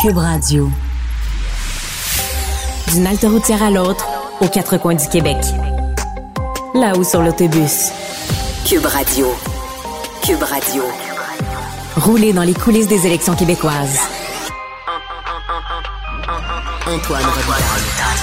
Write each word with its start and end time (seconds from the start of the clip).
Cube 0.00 0.16
Radio. 0.18 0.70
D'une 2.92 3.06
halte 3.06 3.22
routière 3.24 3.62
à 3.62 3.70
l'autre, 3.70 4.06
aux 4.40 4.48
quatre 4.48 4.76
coins 4.78 4.94
du 4.94 5.06
Québec. 5.08 5.36
Là-haut 6.74 7.04
sur 7.04 7.22
l'autobus. 7.22 7.90
Cube 8.66 8.84
Radio. 8.86 9.26
Cube 10.24 10.42
Radio. 10.42 10.82
Rouler 11.96 12.32
dans 12.32 12.42
les 12.42 12.54
coulisses 12.54 12.86
des 12.88 13.06
élections 13.06 13.34
québécoises. 13.34 13.98
Antoine 16.86 17.24
Robitaille. 17.24 18.18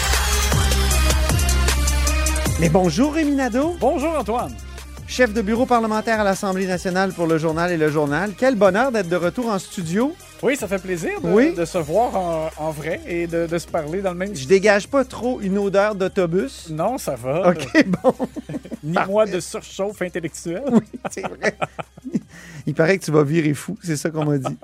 Mais 2.60 2.70
bonjour 2.70 3.14
Rémi 3.14 3.32
Nadeau, 3.36 3.76
Bonjour 3.82 4.18
Antoine. 4.18 4.54
chef 5.07 5.34
de 5.34 5.42
bureau 5.42 5.66
parlementaire 5.66 6.21
à 6.21 6.23
l'Assemblée 6.23 6.68
nationale 6.68 7.12
pour 7.12 7.28
le 7.28 7.38
journal 7.38 7.71
et 7.71 7.78
le 7.78 7.89
journal. 7.92 8.32
Quel 8.38 8.55
bonheur 8.55 8.92
d'être 8.92 9.10
de 9.10 9.16
retour 9.18 9.50
en 9.50 9.60
studio. 9.60 10.16
Oui, 10.44 10.56
ça 10.56 10.68
fait 10.68 10.80
plaisir 10.82 11.22
de, 11.22 11.30
Oui. 11.30 11.54
de 11.54 11.66
se 11.66 11.78
voir 11.78 12.16
en, 12.16 12.50
en 12.57 12.71
vrai 12.71 13.00
et 13.07 13.26
de, 13.28 13.48
de 13.48 13.57
se 13.57 13.68
parler 13.68 14.02
dans 14.02 14.12
le 14.12 14.18
même... 14.18 14.36
Je 14.36 14.48
dégage 14.48 14.88
pas 14.88 15.04
trop 15.06 15.39
une 15.42 15.57
odeur 15.57 15.96
d'autobus. 15.96 16.70
Non, 16.70 16.98
ça 16.98 17.16
va. 17.16 17.50
OK, 17.50 17.86
bon, 17.88 18.14
Ni 18.84 18.98
moi 19.07 19.26
de 19.26 19.40
surchauffe 19.40 20.02
intellectuelle. 20.02 20.64
c'est 21.10 21.21
vrai. 21.28 21.56
Il 22.68 22.74
paraît 22.74 22.98
que 22.98 23.06
tu 23.06 23.12
vas 23.12 23.24
virer 23.24 23.54
fou, 23.54 23.78
c'est 23.84 23.96
ça 23.96 24.10
qu'on 24.10 24.26
m'a 24.26 24.38
dit. 24.38 24.57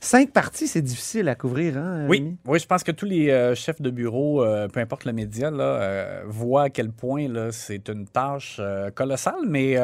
Cinq 0.00 0.30
parties, 0.32 0.66
c'est 0.66 0.82
difficile 0.82 1.28
à 1.28 1.34
couvrir, 1.34 1.76
hein, 1.78 2.06
Oui, 2.08 2.18
Rémi? 2.18 2.36
oui, 2.46 2.58
je 2.58 2.66
pense 2.66 2.82
que 2.82 2.92
tous 2.92 3.04
les 3.06 3.30
euh, 3.30 3.54
chefs 3.54 3.80
de 3.80 3.90
bureau, 3.90 4.42
euh, 4.42 4.68
peu 4.68 4.80
importe 4.80 5.04
le 5.04 5.12
média, 5.12 5.50
là, 5.50 5.62
euh, 5.64 6.22
voient 6.26 6.64
à 6.64 6.70
quel 6.70 6.90
point 6.90 7.28
là, 7.28 7.52
c'est 7.52 7.88
une 7.88 8.06
tâche 8.06 8.60
colossale, 8.94 9.46
mais 9.46 9.76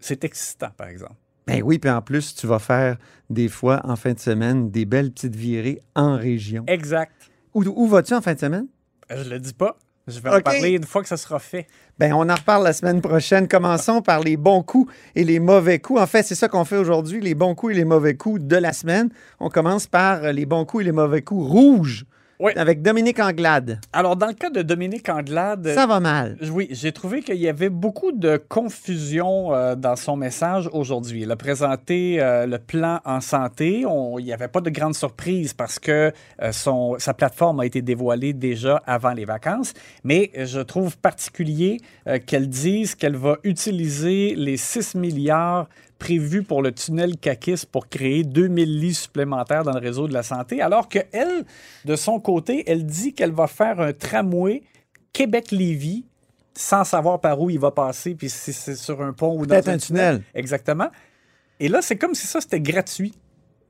c'est 0.00 0.24
excitant, 0.24 0.70
par 0.76 0.88
exemple. 0.88 1.12
Ben 1.48 1.62
oui, 1.62 1.78
puis 1.78 1.90
en 1.90 2.02
plus, 2.02 2.34
tu 2.34 2.46
vas 2.46 2.58
faire 2.58 2.96
des 3.30 3.48
fois 3.48 3.80
en 3.84 3.96
fin 3.96 4.12
de 4.12 4.18
semaine 4.18 4.70
des 4.70 4.84
belles 4.84 5.10
petites 5.10 5.34
virées 5.34 5.80
en 5.94 6.16
région. 6.16 6.64
Exact. 6.66 7.12
Où, 7.54 7.64
où 7.64 7.88
vas-tu 7.88 8.14
en 8.14 8.20
fin 8.20 8.34
de 8.34 8.38
semaine? 8.38 8.66
Je 9.10 9.28
le 9.28 9.38
dis 9.38 9.54
pas. 9.54 9.78
Je 10.06 10.20
vais 10.20 10.30
en 10.30 10.40
parler 10.40 10.70
une 10.70 10.84
fois 10.84 11.02
que 11.02 11.08
ça 11.08 11.18
sera 11.18 11.38
fait. 11.38 11.66
Ben, 11.98 12.14
on 12.14 12.28
en 12.30 12.34
reparle 12.34 12.64
la 12.64 12.72
semaine 12.72 13.02
prochaine. 13.02 13.46
Commençons 13.46 14.00
par 14.00 14.20
les 14.20 14.38
bons 14.38 14.62
coups 14.62 14.90
et 15.14 15.22
les 15.22 15.38
mauvais 15.38 15.78
coups. 15.80 16.00
En 16.00 16.06
fait, 16.06 16.22
c'est 16.22 16.34
ça 16.34 16.48
qu'on 16.48 16.64
fait 16.64 16.78
aujourd'hui, 16.78 17.20
les 17.20 17.34
bons 17.34 17.54
coups 17.54 17.74
et 17.74 17.76
les 17.76 17.84
mauvais 17.84 18.14
coups 18.14 18.40
de 18.40 18.56
la 18.56 18.72
semaine. 18.72 19.10
On 19.38 19.50
commence 19.50 19.86
par 19.86 20.24
euh, 20.24 20.32
les 20.32 20.46
bons 20.46 20.64
coups 20.64 20.82
et 20.82 20.86
les 20.86 20.92
mauvais 20.92 21.20
coups 21.20 21.46
rouges 21.46 22.06
Oui. 22.40 22.52
avec 22.56 22.82
Dominique 22.82 23.18
Anglade. 23.18 23.80
Alors, 23.92 24.16
dans 24.16 24.26
le 24.28 24.32
cas 24.32 24.50
de 24.50 24.62
Dominique 24.62 25.08
Anglade... 25.08 25.68
Ça 25.74 25.86
va 25.86 25.98
mal. 26.00 26.36
Oui, 26.52 26.68
j'ai 26.70 26.92
trouvé 26.92 27.20
qu'il 27.22 27.36
y 27.36 27.48
avait 27.48 27.68
beaucoup 27.68 28.12
de 28.12 28.36
confusion 28.48 29.52
euh, 29.54 29.74
dans 29.74 29.96
son 29.96 30.16
message 30.16 30.68
aujourd'hui. 30.72 31.22
Il 31.22 31.30
a 31.32 31.36
présenté 31.36 32.20
euh, 32.20 32.46
le 32.46 32.58
plan 32.58 33.00
en 33.04 33.20
santé. 33.20 33.84
On- 33.86 34.18
il 34.18 34.24
n'y 34.24 34.32
avait 34.32 34.48
pas 34.48 34.60
de 34.60 34.70
grande 34.70 34.94
surprise 34.94 35.52
parce 35.52 35.78
que 35.78 36.12
euh, 36.42 36.52
son, 36.52 36.96
sa 36.98 37.12
plateforme 37.14 37.60
a 37.60 37.66
été 37.66 37.82
dévoilée 37.82 38.32
déjà 38.32 38.82
avant 38.86 39.12
les 39.12 39.24
vacances. 39.24 39.74
Mais 40.04 40.30
je 40.36 40.60
trouve 40.60 40.96
particulier 40.98 41.78
qu'elle 42.26 42.48
dise 42.48 42.94
qu'elle 42.94 43.16
va 43.16 43.36
utiliser 43.44 44.34
les 44.36 44.56
6 44.56 44.94
milliards 44.94 45.68
prévus 45.98 46.42
pour 46.42 46.62
le 46.62 46.72
tunnel 46.72 47.16
CACIS 47.16 47.66
pour 47.70 47.88
créer 47.88 48.22
2000 48.22 48.80
lits 48.80 48.94
supplémentaires 48.94 49.64
dans 49.64 49.72
le 49.72 49.80
réseau 49.80 50.08
de 50.08 50.12
la 50.12 50.22
santé, 50.22 50.60
alors 50.62 50.88
que 50.88 51.00
elle, 51.12 51.44
de 51.84 51.96
son 51.96 52.20
côté, 52.20 52.64
elle 52.66 52.86
dit 52.86 53.14
qu'elle 53.14 53.32
va 53.32 53.46
faire 53.46 53.80
un 53.80 53.92
tramway 53.92 54.62
Québec-Lévis 55.12 56.04
sans 56.54 56.84
savoir 56.84 57.20
par 57.20 57.40
où 57.40 57.50
il 57.50 57.58
va 57.58 57.70
passer, 57.70 58.14
puis 58.14 58.28
si 58.28 58.52
c'est 58.52 58.74
sur 58.74 59.00
un 59.02 59.12
pont 59.12 59.38
ou 59.38 59.46
dans 59.46 59.54
Peut-être 59.54 59.68
un 59.68 59.78
tunnel. 59.78 60.22
Exactement. 60.34 60.88
Et 61.60 61.68
là, 61.68 61.82
c'est 61.82 61.96
comme 61.96 62.14
si 62.14 62.26
ça, 62.26 62.40
c'était 62.40 62.60
gratuit. 62.60 63.14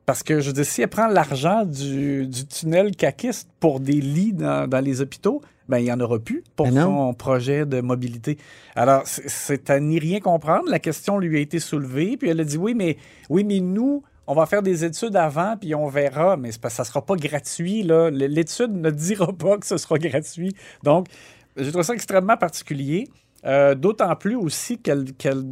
Parce 0.09 0.23
que, 0.23 0.41
je 0.41 0.51
dire, 0.53 0.64
si 0.64 0.81
elle 0.81 0.89
prend 0.89 1.06
l'argent 1.06 1.67
du, 1.67 2.27
du 2.27 2.47
tunnel 2.47 2.97
caquiste 2.97 3.47
pour 3.61 3.78
des 3.78 4.01
lits 4.01 4.33
dans, 4.33 4.67
dans 4.67 4.81
les 4.81 5.03
hôpitaux, 5.03 5.42
ben 5.69 5.77
il 5.81 5.84
n'y 5.84 5.92
en 5.92 6.01
aura 6.01 6.19
plus 6.19 6.42
pour 6.56 6.64
Ben 6.67 6.81
son 6.84 7.12
projet 7.12 7.67
de 7.67 7.83
mobilité. 7.83 8.39
Alors, 8.74 9.02
c'est- 9.05 9.69
à 9.69 9.79
n'y 9.80 9.98
rien 9.98 10.19
comprendre. 10.20 10.70
La 10.70 10.79
question 10.79 11.19
lui 11.19 11.36
a 11.36 11.41
été 11.41 11.58
soulevée, 11.58 12.17
puis 12.17 12.30
elle 12.30 12.41
a 12.41 12.45
dit 12.45 12.57
oui, 12.57 12.73
mais, 12.73 12.96
oui, 13.29 13.45
mais 13.45 13.61
nous, 13.61 14.02
on 14.27 14.33
va 14.35 14.46
faire 14.46 14.63
des 14.63 14.83
études 14.83 15.14
avant, 15.14 15.58
puis 15.61 15.74
on 15.74 15.89
verra, 15.89 16.39
mais 16.39 16.52
c'est 16.52 16.61
parce 16.63 16.73
que 16.73 16.77
ça 16.79 16.83
ne 16.85 16.86
sera 16.86 17.05
pas 17.05 17.17
gratuit. 17.17 17.83
L'étude 17.83 18.73
ne 18.75 18.89
dira 18.90 19.30
pas 19.35 19.58
que 19.58 19.67
ce 19.67 19.77
sera 19.77 19.98
gratuit. 19.98 20.55
Donc, 20.85 21.08
j'ai 21.55 21.69
trouvé 21.69 21.85
ça 21.85 21.92
extrêmement 21.92 22.39
particulier. 22.39 23.08
Euh, 23.45 23.75
D'autant 23.75 24.17
plus 24.17 24.36
aussi 24.36 24.79
qu'elle, 24.79 25.13
qu'elle- 25.13 25.45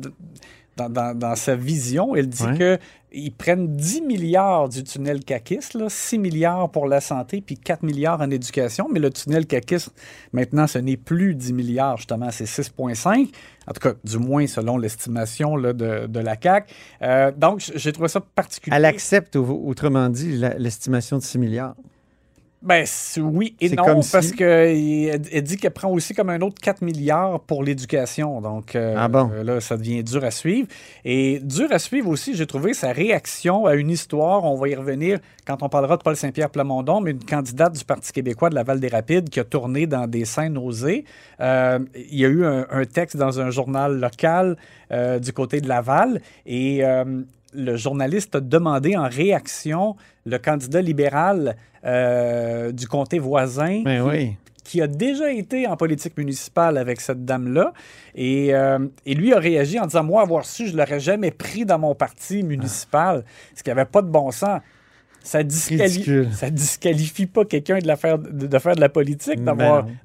dans, 0.77 0.89
dans- 0.89 1.17
dans 1.19 1.35
sa 1.37 1.57
vision, 1.57 2.15
elle 2.15 2.29
dit 2.29 2.45
Ouais. 2.45 2.79
qu'ils 3.13 3.33
prennent 3.35 3.77
10 3.77 4.03
milliards 4.03 4.69
du 4.69 4.85
tunnel 4.85 5.25
CACIS, 5.25 5.75
là, 5.75 5.87
6 5.89 6.19
milliards 6.19 6.71
pour 6.71 6.87
la 6.87 7.01
santé, 7.01 7.41
puis 7.41 7.57
4 7.57 7.83
milliards 7.83 8.21
en 8.21 8.31
éducation. 8.31 8.89
Mais 8.93 9.01
le 9.01 9.11
tunnel 9.11 9.47
CACIS, 9.47 9.89
maintenant, 10.33 10.67
ce 10.67 10.79
n'est 10.79 10.97
plus 10.97 11.35
10 11.35 11.53
milliards, 11.55 11.97
justement, 11.97 12.31
c'est 12.31 12.45
6,5. 12.47 13.31
En 13.69 13.73
tout 13.73 13.81
cas, 13.81 13.95
du 14.05 14.19
moins 14.19 14.47
selon 14.47 14.77
l'estimation 14.79 15.57
de, 15.59 15.73
de 16.07 16.21
la 16.21 16.37
CAC. 16.37 16.71
Euh, 17.03 17.33
donc, 17.37 17.65
j'ai 17.75 17.93
trouvé 17.93 18.09
ça 18.09 18.21
particulier. 18.21 18.77
Elle 18.77 18.85
accepte, 18.85 19.35
au- 19.37 19.63
autrement 19.67 20.09
dit, 20.09 20.33
l'estimation 20.59 21.19
de 21.19 21.23
6 21.23 21.39
milliards. 21.39 21.75
Ben 22.67 22.85
oui 23.19 23.55
et 23.61 23.71
non, 23.71 23.85
parce 24.13 24.27
si- 24.27 24.35
qu'elle 24.35 25.21
elle 25.33 25.43
dit 25.43 25.57
qu'elle 25.57 25.71
prend 25.71 25.89
aussi 25.91 26.15
comme 26.15 26.31
un 26.31 26.41
autre 26.41 26.57
4 26.61 26.83
milliards 26.83 27.39
pour 27.41 27.63
l'éducation. 27.63 28.41
Donc 28.41 28.75
euh, 28.75 28.95
Ah 28.99 29.07
bon? 29.09 29.31
euh, 29.33 29.45
là, 29.45 29.61
ça 29.61 29.77
devient 29.77 30.03
dur 30.03 30.25
à 30.25 30.33
suivre. 30.33 30.67
Et 31.05 31.39
dur 31.39 31.69
à 31.71 31.79
suivre 31.79 32.09
aussi, 32.11 32.35
j'ai 32.35 32.47
trouvé 32.47 32.75
sa 32.75 32.91
réaction 32.93 33.67
à 33.67 33.75
une 33.77 33.89
histoire. 33.91 34.43
On 34.45 34.57
va 34.57 34.69
y 34.69 34.75
revenir 34.75 35.21
quand 35.47 35.63
on 35.63 35.69
parlera 35.69 35.97
de 35.97 36.03
Paul 36.03 36.17
Saint-Pierre 36.17 36.51
Plamondon, 36.51 37.01
mais 37.01 37.13
une 37.13 37.25
candidate 37.25 37.75
du 37.79 37.85
Parti 37.85 38.13
québécois 38.13 38.51
de 38.51 38.57
la 38.57 38.65
Val-des-Rapides 38.65 39.29
qui 39.31 39.39
a 39.39 39.45
tourné 39.45 39.87
dans 39.87 40.09
des 40.09 40.25
scènes 40.25 40.59
osées. 40.59 41.05
Euh, 41.41 41.79
il 41.95 42.19
y 42.19 42.25
a 42.25 42.29
eu 42.29 42.45
un, 42.45 42.67
un 42.69 42.85
texte 42.85 43.17
dans 43.17 43.39
un 43.41 43.51
journal 43.51 44.01
local 44.01 44.57
euh, 44.91 45.21
du 45.21 45.33
côté 45.33 45.61
de 45.61 45.69
Laval 45.69 46.21
et 46.47 46.83
le 47.57 47.77
journaliste 47.77 48.37
a 48.37 48.41
demandé 48.41 48.97
en 48.97 49.09
réaction 49.09 49.97
le 50.25 50.39
candidat 50.39 50.83
libéral 50.83 51.57
euh, 51.85 52.73
du 52.73 52.87
comté 52.87 53.19
voisin 53.19 53.83
Ben 53.85 54.03
oui. 54.03 54.37
qui 54.65 54.83
a 54.83 54.87
déjà 54.87 55.33
été 55.33 55.67
en 55.67 55.77
politique 55.77 56.17
municipale 56.19 56.79
avec 56.79 57.01
cette 57.01 57.25
dame-là. 57.25 57.73
Et, 58.15 58.55
euh, 58.55 58.79
et 59.05 59.15
lui 59.15 59.33
a 59.33 59.39
réagi 59.39 59.79
en 59.79 59.87
disant 59.87 60.05
Moi, 60.05 60.23
avoir 60.23 60.45
su, 60.45 60.67
je 60.67 60.73
ne 60.73 60.79
l'aurais 60.79 61.01
jamais 61.01 61.31
pris 61.31 61.65
dans 61.65 61.79
mon 61.79 61.95
parti 61.95 62.43
municipal, 62.43 63.25
ce 63.55 63.63
qui 63.63 63.71
n'avait 63.71 63.85
pas 63.85 64.03
de 64.03 64.09
bon 64.09 64.31
sens. 64.31 64.61
Ça, 65.27 65.43
disquali- 65.43 65.83
Ridicule. 65.83 66.29
ça 66.33 66.51
disqualifie 66.51 67.27
pas 67.27 67.45
quelqu'un 67.45 67.79
de, 67.79 67.87
la 67.87 67.97
faire, 67.97 68.17
de, 68.19 68.47
de 68.47 68.59
faire 68.59 68.77
de 68.77 68.81
la 68.81 68.89
politique, 68.89 69.43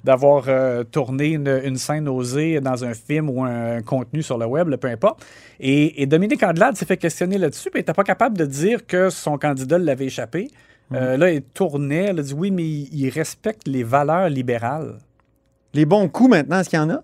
d'avoir, 0.02 0.44
euh, 0.48 0.82
tourné 0.82 1.28
une, 1.28 1.60
une 1.64 1.76
scène 1.76 2.08
osée 2.08 2.60
dans 2.60 2.84
un 2.84 2.92
film 2.92 3.30
ou 3.30 3.44
un, 3.44 3.82
contenu 3.82 4.22
sur 4.22 4.36
le 4.36 4.46
web, 4.46 4.68
là, 4.68 4.76
peu 4.78 4.88
importe. 4.88 5.24
Et, 5.60 6.02
et 6.02 6.06
Dominique 6.06 6.42
Andelade 6.42 6.76
s'est 6.76 6.86
fait 6.86 6.96
questionner 6.96 7.38
là-dessus, 7.38 7.70
puis 7.70 7.78
elle 7.78 7.82
n'était 7.82 7.92
pas 7.94 8.02
capable 8.02 8.36
de 8.36 8.44
dire 8.44 8.84
que 8.84 9.10
son 9.10 9.38
candidat 9.38 9.78
l'avait 9.78 10.06
échappé. 10.06 10.48
Euh, 10.92 11.16
là, 11.16 11.30
il 11.30 11.42
tournait, 11.42 12.06
elle 12.10 12.18
a 12.18 12.22
dit 12.22 12.34
oui, 12.34 12.50
mais 12.50 12.64
il, 12.64 12.88
il 12.92 13.08
respecte 13.08 13.66
les 13.68 13.84
valeurs 13.84 14.28
libérales. 14.28 14.98
Les 15.72 15.84
bons 15.86 16.08
coups 16.08 16.30
maintenant, 16.30 16.58
est-ce 16.60 16.68
qu'il 16.68 16.78
y 16.78 16.82
en 16.82 16.90
a? 16.90 17.02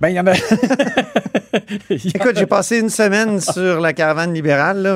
Ben, 0.00 0.08
il 0.08 0.14
y 0.14 0.20
en 0.20 0.26
a. 0.26 0.32
Écoute, 1.90 2.36
j'ai 2.38 2.46
passé 2.46 2.78
une 2.78 2.88
semaine 2.88 3.40
sur 3.40 3.80
la 3.80 3.92
caravane 3.92 4.32
libérale. 4.32 4.82
Là. 4.82 4.94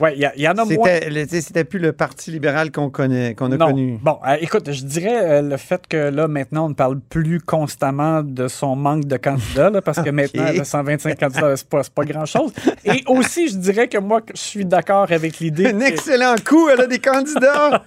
Ouais, 0.00 0.16
il 0.16 0.42
y, 0.42 0.48
en 0.48 0.52
a 0.58 0.64
moins. 0.64 0.98
C'était 1.28 1.64
plus 1.64 1.78
le 1.78 1.92
Parti 1.92 2.30
libéral 2.30 2.72
qu'on 2.72 2.90
connaît, 2.90 3.34
qu'on 3.34 3.52
a 3.52 3.56
Non. 3.56 3.66
connu. 3.66 3.98
Bon, 4.02 4.18
euh, 4.26 4.36
écoute, 4.40 4.72
je 4.72 4.82
dirais 4.84 5.18
euh, 5.22 5.42
le 5.42 5.56
fait 5.58 5.86
que 5.86 5.96
là, 6.08 6.26
maintenant, 6.26 6.66
on 6.66 6.68
ne 6.70 6.74
parle 6.74 6.98
plus 6.98 7.40
constamment 7.40 8.22
de 8.22 8.48
son 8.48 8.74
manque 8.74 9.04
de 9.04 9.16
candidats, 9.16 9.70
là, 9.70 9.80
parce 9.82 10.00
que 10.02 10.10
maintenant, 10.10 10.46
le 10.56 10.64
125 10.64 11.18
candidats, 11.18 11.56
c'est 11.56 11.68
pas, 11.68 11.82
pas 11.94 12.04
grand-chose. 12.04 12.52
Et 12.84 13.02
aussi, 13.06 13.48
je 13.48 13.56
dirais 13.58 13.88
que 13.88 13.98
moi, 13.98 14.22
je 14.34 14.40
suis 14.40 14.64
d'accord 14.64 15.06
avec 15.12 15.38
l'idée. 15.38 15.66
Un 15.66 15.78
que- 15.78 15.84
excellent 15.84 16.34
coup, 16.44 16.68
elle 16.68 16.80
a 16.80 16.86
des 16.86 16.98
candidats. 16.98 17.84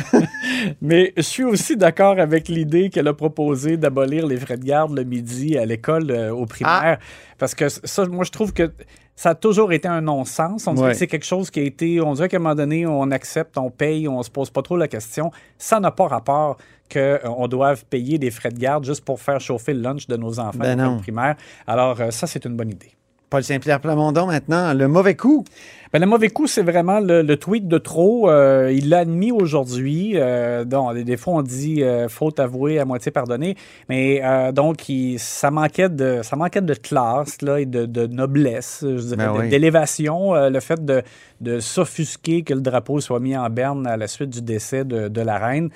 Mais 0.82 1.12
je 1.16 1.22
suis 1.22 1.44
aussi 1.44 1.76
d'accord 1.76 2.18
avec 2.18 2.48
l'idée 2.48 2.90
qu'elle 2.90 3.08
a 3.08 3.14
proposé 3.14 3.76
d'abolir 3.76 4.26
les 4.26 4.36
frais 4.36 4.56
de 4.56 4.64
garde 4.64 4.94
le 4.96 5.04
midi 5.04 5.29
à 5.58 5.64
l'école 5.66 6.10
euh, 6.10 6.32
au 6.34 6.46
primaire. 6.46 6.98
Parce 7.38 7.54
que 7.54 7.68
ça, 7.68 8.06
moi, 8.06 8.24
je 8.24 8.30
trouve 8.30 8.52
que 8.52 8.70
ça 9.16 9.30
a 9.30 9.34
toujours 9.34 9.72
été 9.72 9.86
un 9.88 10.00
non-sens. 10.00 10.66
On 10.66 10.72
dirait 10.74 10.86
Ouais. 10.88 10.92
que 10.92 10.98
c'est 10.98 11.06
quelque 11.06 11.26
chose 11.26 11.50
qui 11.50 11.60
a 11.60 11.62
été. 11.62 12.00
On 12.00 12.14
dirait 12.14 12.28
qu'à 12.28 12.36
un 12.38 12.40
moment 12.40 12.54
donné, 12.54 12.86
on 12.86 13.10
accepte, 13.10 13.58
on 13.58 13.70
paye, 13.70 14.08
on 14.08 14.22
se 14.22 14.30
pose 14.30 14.50
pas 14.50 14.62
trop 14.62 14.76
la 14.76 14.88
question. 14.88 15.30
Ça 15.58 15.78
n'a 15.80 15.90
pas 15.90 16.06
rapport 16.08 16.56
qu'on 16.92 17.46
doive 17.48 17.84
payer 17.86 18.18
des 18.18 18.30
frais 18.30 18.50
de 18.50 18.58
garde 18.58 18.84
juste 18.84 19.04
pour 19.04 19.20
faire 19.20 19.40
chauffer 19.40 19.74
le 19.74 19.80
lunch 19.80 20.06
de 20.08 20.16
nos 20.16 20.40
enfants 20.40 20.58
Ben 20.58 20.98
primaire. 21.00 21.36
Alors, 21.66 22.00
euh, 22.00 22.10
ça, 22.10 22.26
c'est 22.26 22.44
une 22.46 22.56
bonne 22.56 22.70
idée. 22.70 22.92
Paul 23.30 23.44
Saint-Pierre 23.44 23.80
Plamondon, 23.80 24.26
maintenant, 24.26 24.74
le 24.74 24.88
mauvais 24.88 25.14
coup. 25.14 25.44
Ben, 25.92 26.00
le 26.00 26.06
mauvais 26.06 26.30
coup, 26.30 26.48
c'est 26.48 26.62
vraiment 26.62 26.98
le, 26.98 27.34
tweet 27.36 27.68
de 27.68 27.78
trop. 27.78 28.28
Euh, 28.28 28.72
il 28.72 28.88
l'a 28.88 28.98
admis 28.98 29.30
aujourd'hui. 29.30 30.12
Euh, 30.16 30.64
des 30.64 31.16
fois, 31.16 31.34
on 31.34 31.42
dit 31.42 31.82
euh, 31.84 32.08
faute 32.08 32.40
avouée 32.40 32.80
à 32.80 32.84
moitié 32.84 33.12
pardonnée. 33.12 33.56
Mais 33.88 34.20
donc, 34.52 34.88
il, 34.88 35.18
ça, 35.18 35.52
manquait 35.52 35.88
de, 35.88 36.20
ça 36.22 36.34
manquait 36.34 36.60
de 36.60 36.74
classe 36.74 37.40
là, 37.42 37.60
et 37.60 37.66
de, 37.66 37.86
de 37.86 38.06
noblesse, 38.06 38.80
je 38.82 39.14
dirais, 39.14 39.28
Ben 39.32 39.48
d'élévation. 39.48 40.34
Le 40.34 40.60
fait 40.60 40.84
de, 40.84 41.02
de 41.40 41.60
s'offusquer 41.60 42.42
que 42.42 42.54
le 42.54 42.60
drapeau 42.60 43.00
soit 43.00 43.20
mis 43.20 43.36
en 43.36 43.48
berne 43.48 43.86
à 43.86 43.96
la 43.96 44.08
suite 44.08 44.30
du 44.30 44.42
décès 44.42 44.84
de, 44.84 45.06
de 45.06 45.20
la 45.20 45.38
reine. 45.38 45.70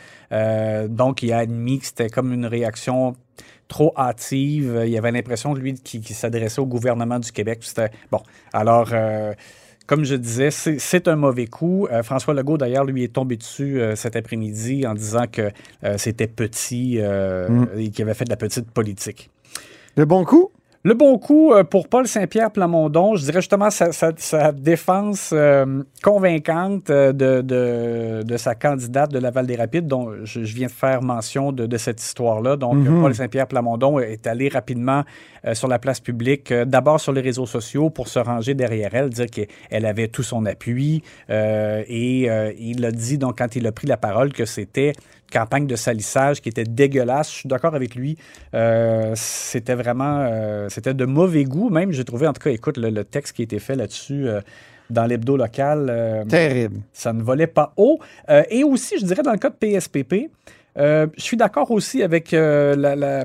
Donc, 0.89 1.23
il 1.23 1.33
a 1.33 1.39
admis 1.39 1.79
que 1.79 1.87
c'était 1.87 2.11
comme 2.11 2.33
une 2.33 2.47
réaction 2.47 3.15
trop 3.69 3.93
hâtive. 3.96 4.84
Il 4.87 4.96
avait 4.96 5.12
l'impression, 5.12 5.55
lui, 5.55 5.75
qu'il 5.75 6.05
s'adressait 6.05 6.61
au 6.61 6.66
gouvernement 6.66 7.19
du 7.19 7.32
Québec. 7.32 7.61
C'était 7.62 7.90
bon. 8.11 8.20
Alors, 8.52 8.90
euh, 8.93 9.32
comme 9.87 10.05
je 10.05 10.14
disais, 10.14 10.50
c'est 10.50 11.08
un 11.08 11.16
mauvais 11.16 11.46
coup. 11.46 11.87
Euh, 11.90 12.02
François 12.02 12.32
Legault, 12.32 12.56
d'ailleurs, 12.56 12.84
lui 12.84 13.05
est 13.05 13.12
tombé 13.12 13.37
dessus 13.37 13.81
euh, 13.81 13.96
cet 13.96 14.16
après-midi 14.16 14.87
en 14.87 14.94
disant 14.94 15.26
que 15.31 15.50
euh, 15.84 15.99
c'était 15.99 16.26
petit 16.26 16.99
Mm. 16.99 17.66
et 17.76 17.90
qu'il 17.90 18.02
avait 18.02 18.14
fait 18.14 18.25
de 18.25 18.31
la 18.31 18.37
petite 18.37 18.70
politique. 18.70 19.31
Le 19.96 20.05
bon 20.05 20.25
coup? 20.25 20.50
Le 20.87 20.93
bon 20.93 21.17
coup 21.17 21.55
euh, 21.55 21.65
pour 21.65 21.89
Paul 21.89 22.07
Saint-Pierre 22.07 22.51
Plamondon, 22.51 23.17
je 23.17 23.25
dirais 23.25 23.41
justement 23.41 23.71
sa, 23.71 23.91
sa- 23.93 24.13
sa 24.19 24.53
défense 24.53 25.31
euh, 25.33 25.83
convaincante 26.03 26.91
euh, 26.91 27.11
de, 27.15 27.41
de- 27.41 28.23
de 28.23 28.37
sa 28.37 28.55
candidate 28.55 29.11
de 29.11 29.19
Laval 29.19 29.47
des 29.47 29.57
Rapides, 29.57 29.87
dont 29.87 30.11
je, 30.25 30.45
je 30.45 30.55
viens 30.55 30.67
de 30.67 30.73
faire 30.73 31.01
mention 31.03 31.53
de, 31.53 31.65
de 31.65 31.77
cette 31.79 32.03
histoire-là. 32.03 32.57
Donc, 32.57 32.75
Mhm. 32.75 33.01
Paul 33.01 33.15
Saint-Pierre 33.15 33.47
Plamondon 33.47 33.99
est 33.99 34.27
allé 34.27 34.51
rapidement 34.51 35.05
euh, 35.47 35.55
sur 35.55 35.69
la 35.69 35.79
place 35.79 36.01
publique, 36.01 36.53
euh, 36.53 36.67
d'abord 36.67 37.01
sur 37.01 37.13
les 37.15 37.23
réseaux 37.23 37.47
sociaux 37.47 37.89
pour 37.89 38.09
se 38.09 38.19
ranger 38.19 38.53
derrière 38.53 38.95
elle, 38.95 39.09
dire 39.09 39.27
qu'elle 39.31 39.87
avait 39.87 40.09
tout 40.09 40.23
son 40.23 40.45
appui. 40.45 41.03
et 41.31 42.29
il 42.59 42.85
a 42.85 42.91
dit, 42.91 43.17
donc, 43.17 43.39
quand 43.39 43.57
il 43.57 43.67
a 43.67 43.73
pris 43.73 43.87
la 43.87 43.97
parole, 43.97 44.35
que 44.35 44.45
c'était 44.45 44.93
campagne 45.35 45.67
de 45.67 45.77
salissage 45.77 46.41
qui 46.41 46.49
était 46.49 46.65
dégueulasse. 46.65 47.31
Je 47.31 47.37
suis 47.41 47.49
d'accord 47.49 47.75
avec 47.75 47.95
lui. 47.95 48.17
Euh, 48.55 49.13
c'était 49.17 49.75
vraiment, 49.75 50.21
euh, 50.21 50.69
c'était 50.71 50.95
de 50.95 51.05
mauvais 51.05 51.45
goût. 51.45 51.71
Même, 51.71 51.91
j'ai 51.93 52.05
trouvé, 52.05 52.27
en 52.27 52.33
tout 52.33 52.41
cas, 52.43 52.51
écoute, 52.51 52.79
le, 52.79 52.91
le 52.91 53.05
texte 53.05 53.35
qui 53.37 53.43
a 53.43 53.45
été 53.45 53.59
fait 53.59 53.75
là-dessus 53.77 54.29
euh, 54.29 54.41
dans 54.91 55.07
l'hebdo 55.07 55.37
local, 55.37 56.25
Terrible. 56.29 56.81
ça 56.93 57.13
ne 57.13 57.23
volait 57.23 57.47
pas 57.47 57.73
haut. 57.77 57.99
Et 58.51 58.65
aussi, 58.65 58.99
je 58.99 59.05
dirais, 59.07 59.23
dans 59.23 59.33
le 59.33 59.39
cas 59.39 59.51
de 59.51 59.57
PSPP, 59.57 60.31
je 60.77 61.09
suis 61.17 61.37
d'accord 61.37 61.71
aussi 61.71 62.03
avec 62.03 62.33
la, 62.33 62.75
la- 62.95 63.25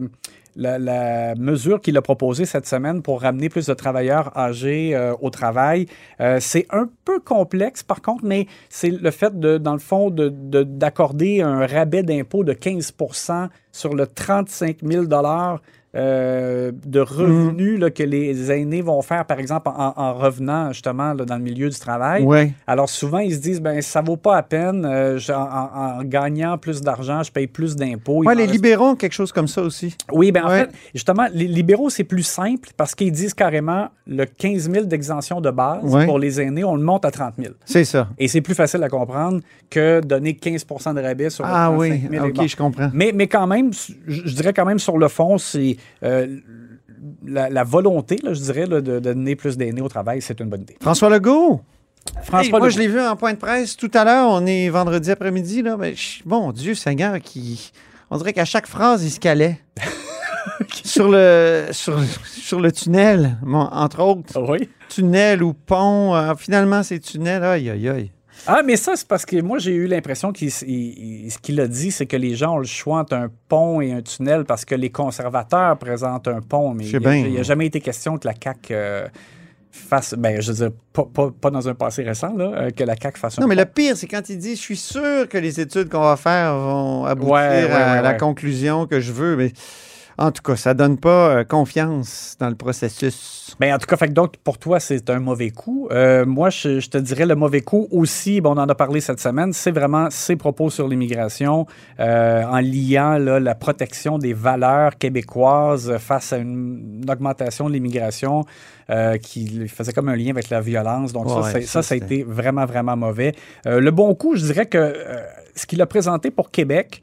la- 0.60 1.36
mesure 1.36 1.80
qu'il 1.82 1.98
a 1.98 2.02
proposée 2.02 2.46
cette 2.46 2.66
semaine 2.68 3.02
pour 3.02 3.22
ramener 3.22 3.50
plus 3.50 3.66
de 3.68 3.74
travailleurs 3.74 4.38
âgés 4.38 4.96
euh, 4.96 5.14
au 5.22 5.30
travail. 5.30 5.86
Euh, 6.20 6.38
c'est 6.40 6.66
un 6.70 6.90
peu 7.06 7.20
complexe, 7.20 7.82
par 7.84 8.02
contre, 8.02 8.26
mais 8.26 8.46
c'est 8.70 8.90
le 8.90 9.12
fait, 9.12 9.40
de, 9.40 9.58
dans 9.58 9.74
le 9.74 9.80
fond, 9.80 10.10
de- 10.10 10.30
de- 10.30 10.64
d'accorder 10.64 11.42
un 11.42 11.66
rabais 11.66 12.04
d'impôt 12.04 12.44
de 12.44 12.54
15% 12.54 13.50
sur 13.72 13.94
le 13.96 14.06
35 14.08 14.78
000 14.84 15.06
euh, 15.96 16.72
de 16.86 17.00
revenus 17.00 17.80
là, 17.80 17.90
que 17.90 18.04
les 18.04 18.52
aînés 18.52 18.82
vont 18.82 19.02
faire, 19.02 19.26
par 19.26 19.40
exemple, 19.40 19.70
en, 19.70 19.94
en 19.96 20.14
revenant 20.14 20.72
justement 20.72 21.14
là, 21.14 21.26
dans 21.26 21.36
le 21.38 21.42
milieu 21.44 21.70
du 21.70 21.80
travail. 21.80 22.28
Alors 22.68 22.90
souvent, 22.90 23.18
ils 23.20 23.34
se 23.34 23.40
disent, 23.40 23.62
ben 23.62 23.82
ça 23.82 24.02
vaut 24.02 24.18
pas 24.18 24.36
la 24.36 24.44
peine. 24.44 24.86
euh, 24.86 25.18
je- 25.18 25.32
en, 25.34 26.04
gagnant 26.04 26.58
plus 26.58 26.82
d'argent, 26.82 27.24
je 27.24 27.32
paye 27.32 27.48
plus 27.48 27.76
d'impôts. 27.76 28.24
Ouais, 28.24 28.36
les 28.36 28.44
reste- 28.44 28.54
libéraux 28.54 28.90
ont 28.90 28.96
quelque 28.96 29.14
chose 29.14 29.32
comme 29.32 29.48
ça 29.48 29.62
aussi. 29.62 29.96
Oui, 30.12 30.32
ben 30.32 30.46
en 30.46 30.50
fait, 30.50 30.70
justement, 30.94 31.26
les 31.34 31.48
libéraux, 31.48 31.90
c'est 31.90 32.04
plus 32.04 32.24
simple 32.24 32.70
parce 32.78 32.94
qu'ils 32.96 33.12
disent 33.12 33.34
carrément 33.34 33.90
le 34.08 34.26
15 34.26 34.70
000 34.72 34.86
d'exemption 34.86 35.42
de 35.42 35.50
base 35.52 36.06
pour 36.06 36.20
les 36.20 36.40
aînés, 36.42 36.64
on 36.64 36.76
le 36.76 36.84
monte 36.84 37.06
à 37.06 37.12
30 37.12 37.34
000. 37.40 37.54
C'est 37.66 37.84
ça. 37.86 38.10
Et 38.18 38.28
c'est 38.28 38.42
plus 38.42 38.56
facile 38.56 38.84
à 38.84 38.90
comprendre 38.90 39.40
que 39.70 40.02
donner 40.02 40.34
15% 40.34 40.94
de 40.96 41.02
rabais 41.02 41.30
sur 41.30 41.46
Ah 41.46 41.68
35 41.70 41.78
oui, 41.80 42.02
000. 42.12 42.26
ok, 42.28 42.34
Bon. 42.34 42.48
je 42.48 42.56
comprends. 42.56 42.90
Mais, 42.94 43.12
mais 43.14 43.28
quand 43.28 43.48
même, 43.48 43.72
je 43.74 43.94
je 44.08 44.36
dirais 44.36 44.54
quand 44.54 44.66
même 44.66 44.80
sur 44.80 44.98
le 44.98 45.08
fond, 45.08 45.38
c'est 45.38 45.78
euh, 46.04 46.38
la, 47.26 47.50
la 47.50 47.64
volonté, 47.64 48.18
là, 48.24 48.34
je 48.34 48.42
dirais, 48.42 48.66
là, 48.66 48.82
de, 48.82 48.94
de 48.94 49.00
donner 49.00 49.36
plus 49.36 49.58
d'aînés 49.58 49.82
au 49.82 49.90
travail, 49.90 50.22
c'est 50.22 50.40
une 50.40 50.50
bonne 50.50 50.62
idée. 50.62 50.78
François 50.82 51.10
Legault. 51.10 51.62
François 52.24 52.44
Hey, 52.44 52.50
moi, 52.52 52.60
Legault. 52.60 52.70
je 52.72 52.80
l'ai 52.80 52.88
vu 52.88 53.00
en 53.02 53.16
point 53.16 53.34
de 53.34 53.38
presse 53.38 53.76
tout 53.78 53.92
à 53.94 54.04
l'heure. 54.06 54.28
On 54.30 54.46
est 54.46 54.70
vendredi 54.70 55.12
après-midi, 55.12 55.62
là. 55.62 55.76
Mais 55.78 55.94
bon 56.26 56.52
Dieu 56.52 56.74
Seigneur, 56.76 57.20
qui. 57.20 57.72
On 58.10 58.18
dirait 58.18 58.34
qu'à 58.34 58.46
chaque 58.46 58.68
phrase, 58.68 59.04
il 59.04 59.12
se 59.12 59.20
calait. 59.20 59.60
sur, 60.84 61.10
le, 61.10 61.68
sur, 61.72 62.00
sur 62.26 62.60
le 62.60 62.72
tunnel, 62.72 63.38
entre 63.46 64.02
autres. 64.02 64.42
Oui. 64.50 64.70
Tunnel 64.90 65.44
ou 65.44 65.54
pont. 65.54 66.16
euh, 66.16 66.34
finalement, 66.36 66.82
c'est 66.84 67.00
tunnel. 67.00 67.44
Aïe, 67.44 67.70
aïe, 67.70 67.88
aïe. 67.90 68.12
Ah, 68.48 68.62
mais 68.66 68.76
ça, 68.78 68.94
c'est 68.96 69.08
parce 69.08 69.26
que 69.26 69.40
moi, 69.42 69.60
j'ai 69.60 69.74
eu 69.74 69.88
l'impression 69.88 70.32
qu'il 70.32 70.50
il- 70.68 71.26
il- 71.26 71.32
ce 71.32 71.38
qu'il 71.38 71.60
a 71.62 71.68
dit, 71.68 71.92
c'est 71.92 72.06
que 72.06 72.18
les 72.18 72.36
gens 72.36 72.56
ont 72.56 72.60
le 72.60 72.66
choix 72.66 73.00
entre 73.00 73.14
un 73.16 73.30
pont 73.48 73.82
et 73.82 73.92
un 73.92 74.02
tunnel 74.02 74.46
parce 74.46 74.66
que 74.66 74.76
les 74.76 74.90
conservateurs 74.90 75.78
présentent 75.78 76.28
un 76.28 76.42
pont. 76.42 76.74
Mais 76.74 76.86
il 76.88 77.32
n'y 77.32 77.38
a, 77.40 77.44
jamais 77.44 77.66
été 77.68 77.80
question 77.82 78.18
que 78.18 78.28
la 78.28 78.34
CAQ 78.42 78.74
euh, 78.74 79.08
fasse. 79.72 80.16
Ben, 80.18 80.42
je 80.42 80.52
veux 80.52 80.58
dire, 80.70 80.78
pas, 80.94 81.06
pas- 81.06 81.32
pas 81.32 81.52
dans 81.52 81.68
un 81.68 81.76
passé 81.76 82.04
récent, 82.04 82.34
là, 82.36 82.52
euh, 82.56 82.70
que 82.72 82.84
la 82.84 82.96
CAQ 82.96 83.20
fasse 83.20 83.38
un 83.38 83.42
Non, 83.42 83.48
mais 83.48 83.56
le 83.56 83.66
pire, 83.66 83.96
c'est 83.98 84.08
quand 84.08 84.28
il 84.30 84.38
dit 84.38 84.56
Je 84.56 84.62
suis 84.62 84.78
sûr 84.78 85.28
que 85.30 85.38
les 85.38 85.60
études 85.60 85.90
qu'on 85.90 86.02
va 86.02 86.16
faire 86.18 86.56
vont 86.56 87.06
aboutir 87.06 87.34
Ouais, 87.34 87.64
ouais, 87.66 87.72
à 87.72 88.02
la 88.02 88.14
conclusion 88.16 88.88
que 88.88 89.00
je 89.00 89.12
veux. 89.12 89.36
Mais 89.36 89.52
en 90.20 90.32
tout 90.32 90.42
cas, 90.42 90.58
ça 90.58 90.74
donne 90.74 90.98
pas 90.98 91.30
euh, 91.30 91.44
confiance 91.46 92.36
dans 92.40 92.50
le 92.50 92.56
processus. 92.56 93.56
Ben, 93.58 93.74
en 93.74 93.78
tout 93.78 93.86
cas, 93.88 93.96
fait 93.96 94.10
que 94.10 94.14
donc, 94.14 94.36
pour 94.44 94.58
toi, 94.58 94.82
c'est 94.82 95.10
un 95.10 95.20
mauvais 95.20 95.50
coup. 95.50 95.88
Euh, 95.92 96.26
moi, 96.26 96.50
je, 96.50 96.82
je 96.82 96.90
te 96.90 96.98
dirais 96.98 97.26
le 97.26 97.36
mauvais 97.36 97.62
coup 97.62 97.88
aussi, 97.90 98.42
bon, 98.42 98.52
on 98.52 98.58
en 98.58 98.68
a 98.68 98.76
parlé 98.76 99.00
cette 99.00 99.22
semaine, 99.22 99.54
c'est 99.54 99.72
vraiment 99.72 100.10
ses 100.10 100.36
propos 100.36 100.70
sur 100.70 100.90
l'immigration 100.90 101.66
euh, 102.02 102.44
en 102.44 102.60
liant 102.60 103.18
là, 103.18 103.40
la 103.40 103.56
protection 103.56 104.18
des 104.18 104.34
valeurs 104.34 104.98
québécoises 104.98 105.98
face 106.00 106.34
à 106.34 106.38
une, 106.38 107.02
une 107.02 107.10
augmentation 107.10 107.70
de 107.70 107.74
l'immigration 107.74 108.44
euh, 108.90 109.18
qui 109.18 109.70
faisait 109.70 109.94
comme 109.94 110.10
un 110.10 110.18
lien 110.18 110.32
avec 110.32 110.50
la 110.50 110.60
violence. 110.60 111.14
Donc, 111.14 111.30
ça, 111.30 111.40
Ouais, 111.40 111.62
ça, 111.62 111.82
ça, 111.82 111.94
a 111.94 111.98
été 111.98 112.24
vraiment, 112.24 112.66
vraiment 112.66 112.98
mauvais. 112.98 113.34
Le 113.66 113.90
bon 113.92 114.14
coup, 114.16 114.36
je 114.36 114.44
dirais 114.44 114.66
que 114.66 114.94
ce 115.56 115.66
qu'il 115.66 115.82
a 115.82 115.86
présenté 115.86 116.30
pour 116.30 116.52
Québec, 116.52 117.02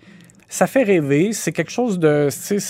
ça 0.48 0.66
fait 0.66 0.82
rêver. 0.82 1.32
C'est 1.32 1.52
quelque 1.52 1.70
chose 1.70 1.98
de. 1.98 2.28
C'est- 2.31 2.60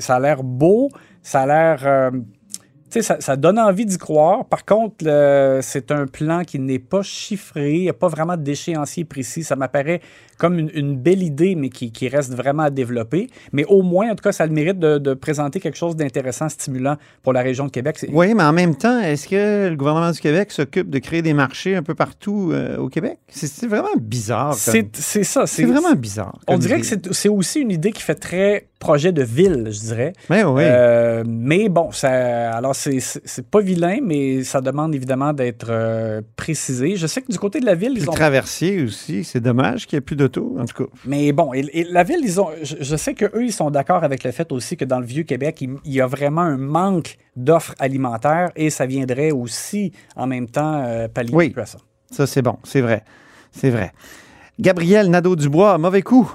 ça 0.00 0.16
a 0.16 0.20
l'air 0.20 0.42
beau, 0.42 0.88
ça 1.22 1.42
a 1.42 1.46
l'air. 1.46 1.86
euh, 1.86 2.10
ça, 2.90 3.16
ça 3.20 3.36
donne 3.36 3.58
envie 3.58 3.84
d'y 3.86 3.98
croire. 3.98 4.44
Par 4.46 4.64
contre, 4.64 5.04
c'est 5.62 5.90
un 5.90 6.06
plan 6.06 6.42
qui 6.44 6.58
n'est 6.58 6.78
pas 6.78 7.02
chiffré. 7.02 7.74
Il 7.74 7.80
n'y 7.82 7.88
a 7.88 7.92
pas 7.94 8.08
vraiment 8.08 8.36
d'échéancier 8.36 9.04
précis. 9.04 9.42
Ça 9.44 9.56
m'apparaît 9.56 10.00
comme 10.38 10.58
une, 10.58 10.70
une 10.74 10.96
belle 10.96 11.22
idée, 11.22 11.54
mais 11.54 11.70
qui, 11.70 11.90
qui 11.92 12.08
reste 12.08 12.34
vraiment 12.34 12.64
à 12.64 12.70
développer. 12.70 13.28
Mais 13.52 13.64
au 13.66 13.82
moins, 13.82 14.10
en 14.10 14.14
tout 14.14 14.22
cas, 14.22 14.32
ça 14.32 14.44
a 14.44 14.46
le 14.46 14.52
mérite 14.52 14.78
de, 14.78 14.98
de 14.98 15.14
présenter 15.14 15.60
quelque 15.60 15.78
chose 15.78 15.96
d'intéressant, 15.96 16.48
stimulant 16.48 16.96
pour 17.22 17.32
la 17.32 17.40
région 17.42 17.64
de 17.66 17.70
Québec. 17.70 18.04
Oui, 18.12 18.34
mais 18.34 18.42
en 18.42 18.52
même 18.52 18.76
temps, 18.76 19.00
est-ce 19.00 19.26
que 19.28 19.68
le 19.70 19.76
gouvernement 19.76 20.10
du 20.10 20.20
Québec 20.20 20.52
s'occupe 20.52 20.90
de 20.90 20.98
créer 20.98 21.22
des 21.22 21.32
marchés 21.32 21.74
un 21.74 21.82
peu 21.82 21.94
partout 21.94 22.50
euh, 22.52 22.76
au 22.76 22.88
Québec? 22.88 23.18
C'est- 23.28 23.66
vraiment 23.66 23.88
bizarre. 23.98 24.50
comme- 24.50 24.88
C'est 24.94 25.24
ça. 25.24 25.46
C'est 25.46 25.64
vraiment 25.64 25.94
bizarre. 25.94 26.38
On 26.48 26.58
dirait 26.58 26.74
idée. 26.74 26.80
que 26.82 26.86
c'est- 26.86 27.12
c'est 27.12 27.28
aussi 27.28 27.60
une 27.60 27.70
idée 27.72 27.90
qui 27.92 28.02
fait 28.02 28.14
très 28.14 28.68
projet 28.78 29.10
de 29.12 29.22
ville, 29.22 29.68
je 29.70 29.80
dirais. 29.80 30.12
Mais 30.30 30.44
oui. 30.44 30.62
Euh, 30.64 31.24
mais 31.26 31.68
bon, 31.68 31.90
ça, 31.92 32.50
alors 32.52 32.74
c'est- 32.76 33.42
pas 33.50 33.60
vilain, 33.60 33.98
mais 34.02 34.44
ça 34.44 34.60
demande 34.60 34.94
évidemment 34.94 35.32
d'être 35.32 35.68
euh, 35.70 36.20
précisé. 36.36 36.96
Je 36.96 37.06
sais 37.06 37.22
que 37.22 37.32
du 37.32 37.38
côté 37.38 37.60
de 37.60 37.66
la 37.66 37.74
ville, 37.74 37.94
Puis 37.94 38.02
ils 38.02 38.10
ont. 38.10 38.12
traversier 38.12 38.82
aussi, 38.82 39.24
c'est 39.24 39.40
dommage 39.40 39.86
qu'il 39.86 39.96
n'y 39.96 39.98
ait 39.98 40.02
plus 40.02 40.16
d'auto, 40.16 40.56
en 40.58 40.64
tout 40.66 40.84
cas. 40.84 40.90
Mais 41.06 41.32
bon, 41.32 41.54
et, 41.54 41.60
et 41.72 41.84
la 41.84 42.02
ville, 42.02 42.20
ils 42.22 42.40
ont. 42.40 42.48
Je, 42.62 42.76
je 42.80 42.96
sais 42.96 43.14
qu'eux, 43.14 43.30
ils 43.44 43.52
sont 43.52 43.70
d'accord 43.70 44.04
avec 44.04 44.24
le 44.24 44.30
fait 44.32 44.52
aussi 44.52 44.76
que 44.76 44.84
dans 44.84 45.00
le 45.00 45.06
Vieux-Québec, 45.06 45.60
il, 45.62 45.70
il 45.84 45.94
y 45.94 46.00
a 46.00 46.06
vraiment 46.06 46.42
un 46.42 46.58
manque 46.58 47.16
d'offres 47.34 47.74
alimentaires 47.78 48.50
et 48.56 48.70
ça 48.70 48.86
viendrait 48.86 49.30
aussi 49.30 49.92
en 50.16 50.26
même 50.26 50.48
temps 50.48 50.82
euh, 50.84 51.08
pallier 51.08 51.34
Oui. 51.34 51.46
un 51.46 51.54
peu 51.54 51.60
à 51.62 51.66
ça. 51.66 51.78
Ça, 52.10 52.26
c'est 52.26 52.42
bon, 52.42 52.56
c'est 52.64 52.80
vrai. 52.82 53.02
C'est 53.52 53.70
vrai. 53.70 53.92
Gabriel 54.60 55.10
Nadeau-Dubois, 55.10 55.76
mauvais 55.78 56.02
coup. 56.02 56.30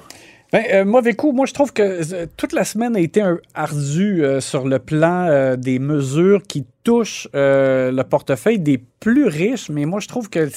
Ben, 0.51 0.65
euh, 0.73 0.83
mauvais 0.83 1.13
coup, 1.13 1.31
moi 1.31 1.45
je 1.45 1.53
trouve 1.53 1.71
que 1.71 1.81
euh, 1.81 2.25
toute 2.35 2.51
la 2.51 2.65
semaine 2.65 2.97
a 2.97 2.99
été 2.99 3.21
un 3.21 3.39
ardu 3.53 4.23
euh, 4.23 4.41
sur 4.41 4.67
le 4.67 4.79
plan 4.79 5.27
euh, 5.29 5.55
des 5.55 5.79
mesures 5.79 6.43
qui 6.43 6.65
touchent 6.83 7.27
euh, 7.35 7.91
le 7.91 8.03
portefeuille 8.03 8.59
des 8.59 8.77
plus 8.77 9.25
riches, 9.25 9.69
mais 9.69 9.85
moi 9.85 9.99
je 9.99 10.07
trouve 10.07 10.29
que 10.29 10.49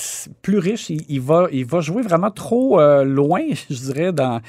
plus 0.42 0.58
riche, 0.58 0.90
il, 0.90 1.02
il 1.08 1.20
va, 1.20 1.46
il 1.50 1.64
va 1.64 1.80
jouer 1.80 2.02
vraiment 2.02 2.30
trop 2.30 2.80
euh, 2.80 3.04
loin, 3.04 3.42
je 3.70 3.74
dirais, 3.74 4.12
dans, 4.12 4.40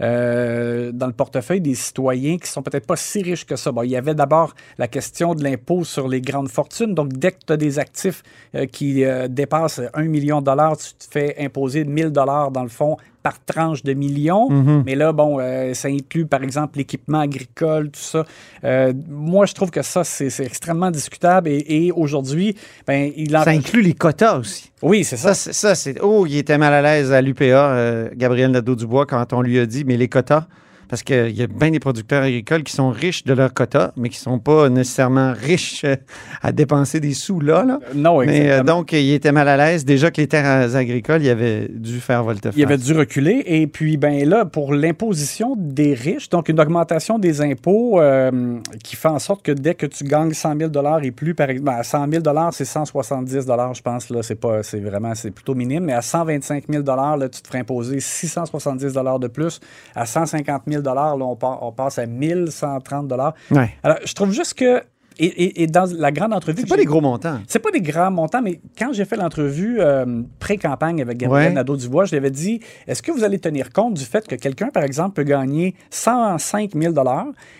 euh, 0.00 0.90
dans 0.92 1.06
le 1.06 1.12
portefeuille 1.12 1.60
des 1.60 1.74
citoyens 1.74 2.38
qui 2.38 2.48
sont 2.48 2.62
peut-être 2.62 2.86
pas 2.86 2.96
si 2.96 3.22
riches 3.22 3.46
que 3.46 3.56
ça. 3.56 3.72
Bon, 3.72 3.82
il 3.82 3.90
y 3.90 3.96
avait 3.96 4.14
d'abord 4.14 4.54
la 4.78 4.88
question 4.88 5.34
de 5.34 5.44
l'impôt 5.44 5.84
sur 5.84 6.08
les 6.08 6.20
grandes 6.20 6.48
fortunes. 6.48 6.94
Donc, 6.94 7.12
dès 7.12 7.32
que 7.32 7.38
tu 7.46 7.52
as 7.52 7.56
des 7.56 7.78
actifs 7.78 8.22
qui 8.72 9.04
dépassent 9.28 9.80
1 9.94 10.02
million 10.04 10.40
de 10.40 10.46
dollars, 10.46 10.76
tu 10.76 10.94
te 10.94 11.04
fais 11.10 11.36
imposer 11.38 11.84
1000 11.84 12.10
dollars 12.10 12.50
dans 12.50 12.62
le 12.62 12.68
fond 12.68 12.96
par 13.24 13.42
tranche 13.42 13.82
de 13.82 13.94
millions. 13.94 14.50
Mais 14.84 14.94
là, 14.94 15.12
bon, 15.12 15.38
euh, 15.40 15.72
ça 15.72 15.88
inclut, 15.88 16.26
par 16.26 16.42
exemple, 16.42 16.76
l'équipement 16.76 17.20
agricole, 17.20 17.90
tout 17.90 17.98
ça. 17.98 18.26
Euh, 18.64 18.92
moi, 19.08 19.46
je 19.46 19.54
trouve 19.54 19.70
que 19.70 19.80
ça, 19.80 20.04
c'est 20.04 20.28
c'est 20.28 20.44
extrêmement 20.44 20.90
discutable 20.90 21.23
Et, 21.46 21.92
aujourd'hui, 21.92 22.56
ben, 22.86 23.10
il 23.16 23.30
Ça 23.30 23.50
inclut 23.50 23.82
les 23.82 23.94
quotas 23.94 24.38
aussi. 24.38 24.70
Oui, 24.82 25.04
c'est 25.04 25.16
ça. 25.16 25.34
Ça, 25.34 25.74
c'est. 25.74 26.00
Oh, 26.02 26.26
il 26.26 26.36
était 26.36 26.58
mal 26.58 26.72
à 26.72 26.82
l'aise 26.82 27.12
à 27.12 27.20
l'UPA, 27.20 27.44
euh, 27.44 28.08
Gabriel 28.14 28.50
Nadeau-Dubois, 28.50 29.06
quand 29.06 29.32
on 29.32 29.42
lui 29.42 29.58
a 29.58 29.66
dit, 29.66 29.84
mais 29.84 29.96
les 29.96 30.08
quotas, 30.08 30.46
parce 30.94 31.02
qu'il 31.02 31.36
y 31.36 31.42
a 31.42 31.48
bien 31.48 31.72
des 31.72 31.80
producteurs 31.80 32.22
agricoles 32.22 32.62
qui 32.62 32.72
sont 32.72 32.90
riches 32.90 33.24
de 33.24 33.34
leur 33.34 33.52
quota, 33.52 33.92
mais 33.96 34.10
qui 34.10 34.20
ne 34.20 34.22
sont 34.22 34.38
pas 34.38 34.68
nécessairement 34.68 35.32
riches 35.36 35.82
euh, 35.82 35.96
à 36.40 36.52
dépenser 36.52 37.00
des 37.00 37.14
sous 37.14 37.40
là. 37.40 37.64
là. 37.64 37.80
Euh, 37.82 37.94
non, 37.96 38.20
mais, 38.20 38.48
euh, 38.48 38.62
donc, 38.62 38.92
il 38.92 39.12
était 39.12 39.32
mal 39.32 39.48
à 39.48 39.56
l'aise. 39.56 39.84
Déjà 39.84 40.12
que 40.12 40.20
les 40.20 40.28
terres 40.28 40.76
agricoles, 40.76 41.20
il 41.24 41.30
avait 41.30 41.66
dû 41.68 41.98
faire 41.98 42.22
volte-face. 42.22 42.54
Il 42.56 42.62
avait 42.62 42.78
dû 42.78 42.92
reculer. 42.92 43.42
Et 43.44 43.66
puis, 43.66 43.96
ben 43.96 44.24
là, 44.28 44.44
pour 44.44 44.72
l'imposition 44.72 45.56
des 45.58 45.94
riches, 45.94 46.28
donc 46.28 46.48
une 46.48 46.60
augmentation 46.60 47.18
des 47.18 47.40
impôts 47.40 48.00
qui 48.84 48.94
fait 48.94 49.08
en 49.08 49.18
sorte 49.18 49.44
que 49.44 49.50
dès 49.50 49.74
que 49.74 49.86
tu 49.86 50.04
gagnes 50.04 50.32
100 50.32 50.58
000 50.60 50.70
et 51.02 51.10
plus, 51.10 51.34
par 51.34 51.50
exemple, 51.50 51.70
à 51.70 51.82
100 51.82 52.06
000 52.08 52.22
c'est 52.52 52.64
170 52.64 53.48
je 53.74 53.82
pense. 53.82 54.10
Là, 54.10 54.22
c'est 54.22 54.36
pas, 54.36 54.62
c'est 54.62 54.78
vraiment, 54.78 55.12
c'est 55.16 55.32
plutôt 55.32 55.56
minime. 55.56 55.86
Mais 55.86 55.92
à 55.92 56.02
125 56.02 56.66
000 56.70 56.84
là, 56.84 57.28
tu 57.28 57.42
te 57.42 57.48
ferais 57.48 57.58
imposer 57.58 57.98
670 57.98 58.94
de 58.94 59.26
plus. 59.26 59.58
À 59.96 60.06
150 60.06 60.62
000 60.68 60.83
on, 60.86 61.72
passe 61.72 61.98
à 61.98 62.06
1130 62.06 63.08
dollars. 63.08 63.34
Alors, 63.82 63.98
je 64.04 64.14
trouve 64.14 64.32
juste 64.32 64.54
que 64.54 64.82
et, 65.18 65.66
dans 65.66 65.86
la 65.96 66.12
grande 66.12 66.32
entrevue. 66.32 66.62
C'est 66.62 66.68
pas 66.68 66.76
des 66.76 66.84
gros 66.84 67.00
montants. 67.00 67.38
C'est 67.46 67.58
pas 67.58 67.70
des 67.70 67.80
grands 67.80 68.10
montants, 68.10 68.42
mais 68.42 68.60
quand 68.78 68.92
j'ai 68.92 69.04
fait 69.04 69.16
l'entrevue 69.16 69.76
euh, 69.80 70.22
pré-campagne 70.38 71.00
avec 71.00 71.18
Gabriel 71.18 71.52
Nadeau-Dubois, 71.52 72.06
je 72.06 72.12
lui 72.12 72.18
avais 72.18 72.30
dit 72.30 72.60
est-ce 72.86 73.02
que 73.02 73.12
vous 73.12 73.24
allez 73.24 73.38
tenir 73.38 73.72
compte 73.72 73.94
du 73.94 74.04
fait 74.04 74.26
que 74.26 74.34
quelqu'un, 74.34 74.68
par 74.68 74.82
exemple, 74.82 75.14
peut 75.14 75.22
gagner 75.22 75.74
105 75.90 76.72
000 76.74 76.94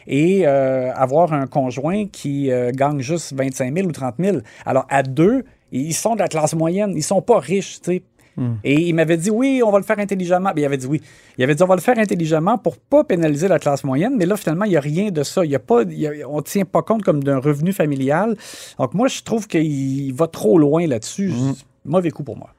et 0.06 0.46
euh, 0.46 0.92
avoir 0.94 1.32
un 1.32 1.46
conjoint 1.46 2.06
qui 2.06 2.50
euh, 2.50 2.72
gagne 2.72 3.00
juste 3.00 3.32
25 3.34 3.74
000 3.74 3.88
ou 3.88 3.92
30 3.92 4.14
000 4.18 4.38
Alors, 4.66 4.86
à 4.88 5.02
deux, 5.02 5.44
ils 5.72 5.94
sont 5.94 6.14
de 6.14 6.20
la 6.20 6.28
classe 6.28 6.54
moyenne. 6.54 6.92
Ils 6.96 7.02
sont 7.02 7.22
pas 7.22 7.38
riches, 7.38 7.80
tu 7.80 7.92
sais. 7.92 8.02
Hmm. 8.36 8.54
Et 8.64 8.88
il 8.88 8.94
m'avait 8.94 9.16
dit 9.16 9.30
oui, 9.30 9.62
on 9.64 9.70
va 9.70 9.78
le 9.78 9.84
faire 9.84 9.98
intelligemment. 9.98 10.50
il 10.56 10.64
avait 10.64 10.76
dit 10.76 10.86
oui. 10.86 11.00
Il 11.38 11.44
avait 11.44 11.54
dit 11.54 11.62
on 11.62 11.66
va 11.66 11.76
le 11.76 11.80
faire 11.80 11.98
intelligemment 11.98 12.58
pour 12.58 12.78
pas 12.78 13.04
pénaliser 13.04 13.48
la 13.48 13.58
classe 13.58 13.84
moyenne. 13.84 14.14
Mais 14.16 14.26
là, 14.26 14.36
finalement, 14.36 14.64
il 14.64 14.70
n'y 14.70 14.76
a 14.76 14.80
rien 14.80 15.10
de 15.10 15.22
ça. 15.22 15.44
Il 15.44 15.50
y 15.50 15.54
a 15.54 15.60
pas, 15.60 15.82
on 16.28 16.36
ne 16.36 16.42
tient 16.42 16.64
pas 16.64 16.82
compte 16.82 17.02
comme 17.02 17.22
d'un 17.22 17.38
revenu 17.38 17.72
familial. 17.72 18.36
Donc, 18.78 18.94
moi, 18.94 19.08
je 19.08 19.22
trouve 19.22 19.46
qu'il 19.46 20.12
va 20.14 20.26
trop 20.26 20.58
loin 20.58 20.86
là-dessus. 20.86 21.30
Hmm. 21.30 21.52
Mauvais 21.84 22.10
coup 22.10 22.24
pour 22.24 22.36
moi. 22.36 22.50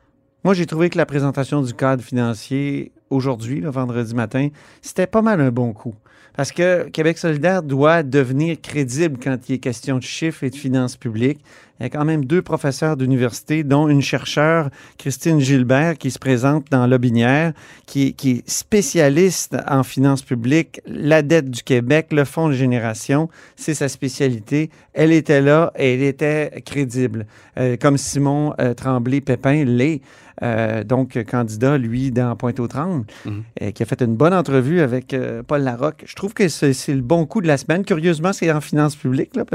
Moi, 0.44 0.53
j'ai 0.53 0.67
trouvé 0.67 0.89
que 0.89 0.98
la 0.98 1.08
présentation 1.08 1.62
du 1.63 1.74
cadre 1.74 2.03
financier 2.03 2.91
aujourd'hui, 3.10 3.62
le 3.62 3.70
vendredi 3.70 4.13
matin, 4.13 4.50
c'était 4.82 5.08
pas 5.08 5.22
mal 5.22 5.41
un 5.41 5.51
bon 5.51 5.74
coup. 5.74 5.96
Parce 6.36 6.51
que 6.51 6.89
Québec 6.89 7.17
solidaire 7.17 7.63
doit 7.63 8.03
devenir 8.03 8.60
crédible 8.62 9.17
quand 9.22 9.38
il 9.48 9.55
est 9.55 9.60
question 9.60 9.98
de 9.98 10.03
chiffres 10.03 10.44
et 10.44 10.50
de 10.50 10.55
finances 10.55 10.98
publiques. 10.98 11.39
Il 11.79 11.84
y 11.84 11.86
a 11.88 11.89
quand 11.89 12.05
même 12.05 12.24
deux 12.24 12.41
professeurs 12.41 12.96
d'université, 12.96 13.63
dont 13.63 13.89
une 13.89 14.01
chercheure, 14.01 14.70
Christine 14.98 15.41
Gilbert, 15.41 15.98
qui 15.98 16.10
se 16.10 16.20
présente 16.20 16.67
dans 16.72 16.88
Lobinière, 16.88 17.51
qui, 17.86 18.13
qui 18.13 18.32
est 18.32 18.50
spécialiste 18.50 19.58
en 19.67 19.84
finances 19.84 20.22
publiques, 20.22 20.82
la 20.86 21.22
dette 21.22 21.50
du 21.51 21.63
Québec, 21.63 22.08
le 22.12 22.24
fonds 22.24 22.48
de 22.48 22.53
génération, 22.53 23.29
c'est 23.55 23.74
sa 23.74 23.89
spécialité. 23.89 24.70
Elle 24.94 25.12
était 25.12 25.41
là 25.41 25.74
et 25.77 25.96
elle 25.96 26.03
était 26.03 26.63
crédible, 26.65 27.25
euh, 27.58 27.75
comme 27.77 27.98
Simon 27.98 28.53
euh, 28.60 28.74
Tremblay-Pépin 28.74 29.65
l'est. 29.65 30.01
Euh, 30.44 30.84
donc 30.84 31.17
candidat, 31.24 31.77
lui, 31.77 32.12
dans 32.12 32.36
Pointe-aux-Trembles, 32.36 33.05
mhm. 33.24 33.72
qui 33.72 33.84
a 33.84 33.86
fait 33.86 34.01
une 34.01 34.17
bonne 34.17 34.34
entrevue 34.34 34.82
avec 34.82 35.15
Paul 35.48 35.62
Larocque. 35.62 36.03
Je 36.05 36.13
trouve 36.13 36.34
que 36.34 36.50
c'est 36.50 36.74
le 36.89 37.01
bon 37.01 37.25
coup 37.25 37.39
de 37.39 37.48
la 37.48 37.55
semaine. 37.55 37.86
Curieusement, 37.86 38.34
c'est 38.34 38.51
en 38.51 38.60
finances 38.60 38.98
publiques. 38.98 39.34
Là, 39.38 39.46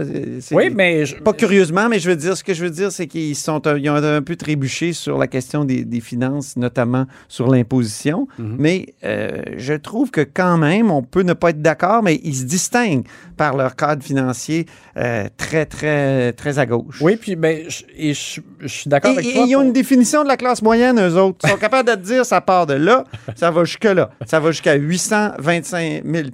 oui, 0.52 0.70
mais... 0.74 1.04
Pas 1.22 1.34
curieusement, 1.34 1.90
mais 1.90 1.98
je 1.98 2.09
veux 2.10 2.16
dire, 2.16 2.36
ce 2.36 2.44
que 2.44 2.54
je 2.54 2.64
veux 2.64 2.70
dire, 2.70 2.92
c'est 2.92 3.06
qu'ils 3.06 3.36
sont 3.36 3.60
ils 3.76 3.90
ont 3.90 3.94
un 3.94 4.22
peu 4.22 4.36
trébuché 4.36 4.92
sur 4.92 5.18
la 5.18 5.26
question 5.26 5.64
des, 5.64 6.00
finances, 6.00 6.56
notamment 6.56 7.06
sur 7.28 7.48
l'imposition. 7.48 8.26
Mhm. 8.38 8.56
Mais 8.58 8.94
euh, 9.04 9.42
je 9.56 9.74
trouve 9.74 10.10
que 10.10 10.22
quand 10.22 10.56
même, 10.56 10.90
on 10.90 11.02
peut 11.02 11.22
ne 11.22 11.34
pas 11.34 11.50
être 11.50 11.62
d'accord, 11.62 12.02
mais 12.02 12.20
ils 12.22 12.36
se 12.36 12.44
distinguent 12.44 13.04
par 13.36 13.56
leur 13.56 13.76
cadre 13.76 14.02
financier 14.02 14.66
euh, 14.96 15.28
très, 15.36 15.66
très, 15.66 16.32
très 16.32 16.58
à 16.58 16.66
gauche. 16.66 17.00
Oui, 17.00 17.16
puis 17.16 17.36
ben, 17.36 17.64
je, 17.68 17.82
et 17.96 18.14
je, 18.14 18.40
suis 18.66 18.88
d'accord 18.88 19.12
avec 19.12 19.32
toi. 19.32 19.44
Ils 19.46 19.56
ont 19.56 19.62
une 19.62 19.72
définition 19.72 20.22
de 20.22 20.28
la 20.28 20.36
classe 20.36 20.62
moyenne, 20.62 21.00
eux 21.00 21.16
autres. 21.16 21.38
Ils 21.44 21.50
sont 21.50 21.56
capables 21.60 21.88
de 21.88 21.94
te 21.94 22.00
dire, 22.00 22.24
ça 22.24 22.40
part 22.40 22.66
de 22.66 22.74
là, 22.74 23.04
ça 23.36 23.50
va 23.50 23.64
jusque 23.64 23.84
là. 23.84 24.10
Ça 24.26 24.40
va 24.40 24.50
jusqu'à 24.50 24.74
825 24.74 26.02
000 26.04 26.28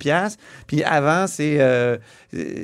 Puis 0.67 0.83
avant, 0.83 1.27
c'est... 1.27 1.57
Euh, 1.61 1.97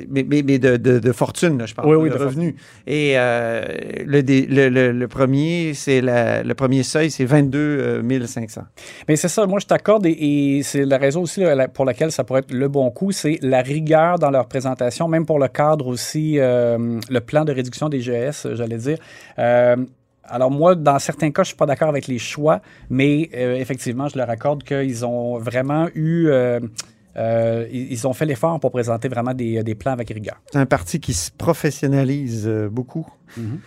mais, 0.09 0.25
mais, 0.25 0.59
de, 0.59 0.77
de, 0.77 1.11
fortune, 1.11 1.57
là, 1.57 1.65
je 1.65 1.73
parle, 1.73 1.95
oui, 1.95 2.09
de, 2.09 2.15
revenus. 2.15 2.55
Et 2.87 3.13
euh, 3.15 3.65
le, 4.05 4.21
le, 4.21 4.91
le, 4.91 5.07
premier, 5.07 5.73
c'est 5.73 6.01
le 6.01 6.53
premier 6.53 6.83
seuil, 6.83 7.11
c'est 7.11 7.25
22 7.25 8.03
500. 8.25 8.61
Euh, 8.61 8.63
mais 9.07 9.15
c'est 9.15 9.27
ça, 9.27 9.45
moi 9.45 9.59
je 9.59 9.65
t'accorde 9.65 10.05
et, 10.05 10.61
c'est 10.63 10.85
la 10.85 10.97
raison 10.97 11.21
aussi 11.21 11.43
pour 11.73 11.85
laquelle 11.85 12.11
ça 12.11 12.23
pourrait 12.23 12.41
être 12.41 12.51
le 12.53 12.67
bon 12.67 12.89
coup, 12.91 13.11
c'est 13.11 13.39
la 13.41 13.61
rigueur 13.61 14.19
dans 14.19 14.31
leur 14.31 14.47
présentation, 14.47 15.07
même 15.07 15.25
pour 15.25 15.39
le 15.39 15.47
cadre 15.47 15.87
aussi, 15.87 16.39
euh, 16.39 16.99
le 17.09 17.19
plan 17.19 17.45
de 17.45 17.51
réduction 17.51 17.89
des 17.89 17.99
GS, 17.99 18.53
j'allais 18.53 18.77
dire. 18.77 18.97
alors 19.37 20.51
moi, 20.51 20.75
dans 20.75 20.99
certains 20.99 21.31
cas, 21.31 21.43
je 21.43 21.47
suis 21.47 21.57
pas 21.57 21.65
d'accord 21.65 21.89
avec 21.89 22.07
les 22.07 22.19
choix, 22.19 22.61
mais 22.89 23.29
effectivement, 23.33 24.07
je 24.07 24.17
leur 24.17 24.29
accorde 24.29 24.63
qu'ils 24.63 25.05
ont 25.05 25.37
vraiment 25.37 25.87
eu 25.95 26.27
euh, 26.27 26.59
ils 27.15 28.07
ont 28.07 28.13
fait 28.13 28.25
l'effort 28.25 28.59
pour 28.59 28.71
présenter 28.71 29.07
vraiment 29.07 29.33
des, 29.33 29.75
plans 29.75 29.91
avec 29.91 30.09
rigueur. 30.09 30.41
C'est 30.51 30.59
un 30.59 30.65
parti 30.65 30.99
qui 30.99 31.13
se 31.13 31.31
professionnalise 31.31 32.47
euh, 32.47 32.69
beaucoup. 32.69 33.07
Mhm. 33.37 33.59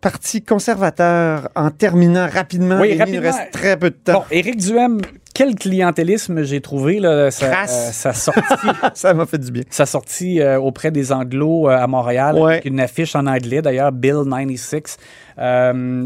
Parti 0.00 0.42
conservateur, 0.42 1.48
en 1.56 1.70
terminant 1.70 2.28
rapidement, 2.28 2.84
il 2.84 2.98
nous 2.98 3.20
reste 3.20 3.50
très 3.50 3.76
peu 3.78 3.90
de 3.90 3.96
temps. 3.96 4.20
Bon, 4.20 4.24
Éric 4.30 4.58
Duhem, 4.58 5.00
quel 5.34 5.54
clientélisme 5.54 6.42
j'ai 6.42 6.60
trouvé 6.60 7.00
là, 7.00 7.30
sa, 7.30 7.64
euh, 7.64 8.12
sortie. 8.12 8.40
ça 8.94 9.14
m'a 9.14 9.26
fait 9.26 9.38
du 9.38 9.50
bien. 9.50 9.62
Sa 9.70 9.86
sortie 9.86 10.40
auprès 10.42 10.90
des 10.90 11.12
Anglos 11.12 11.68
à 11.68 11.86
Montréal, 11.86 12.38
avec 12.38 12.66
une 12.66 12.78
affiche 12.78 13.16
en 13.16 13.26
anglais 13.26 13.62
d'ailleurs, 13.62 13.90
Bill 13.90 14.22
96. 14.28 14.98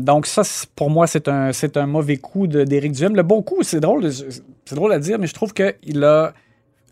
donc 0.02 0.26
ça, 0.26 0.42
pour 0.76 0.88
moi, 0.88 1.06
c'est 1.06 1.28
un, 1.28 1.52
c'est 1.52 1.76
un 1.76 1.86
mauvais 1.86 2.16
coup 2.16 2.46
d'Éric 2.46 2.92
Duhem. 2.92 3.16
Le 3.16 3.24
bon 3.24 3.42
coup, 3.42 3.62
c'est 3.62 3.80
drôle, 3.80 4.10
c'est 4.12 4.74
drôle 4.74 4.92
à 4.92 5.00
dire, 5.00 5.18
mais 5.18 5.26
je 5.26 5.34
trouve 5.34 5.52
qu'il 5.52 6.04
a 6.04 6.32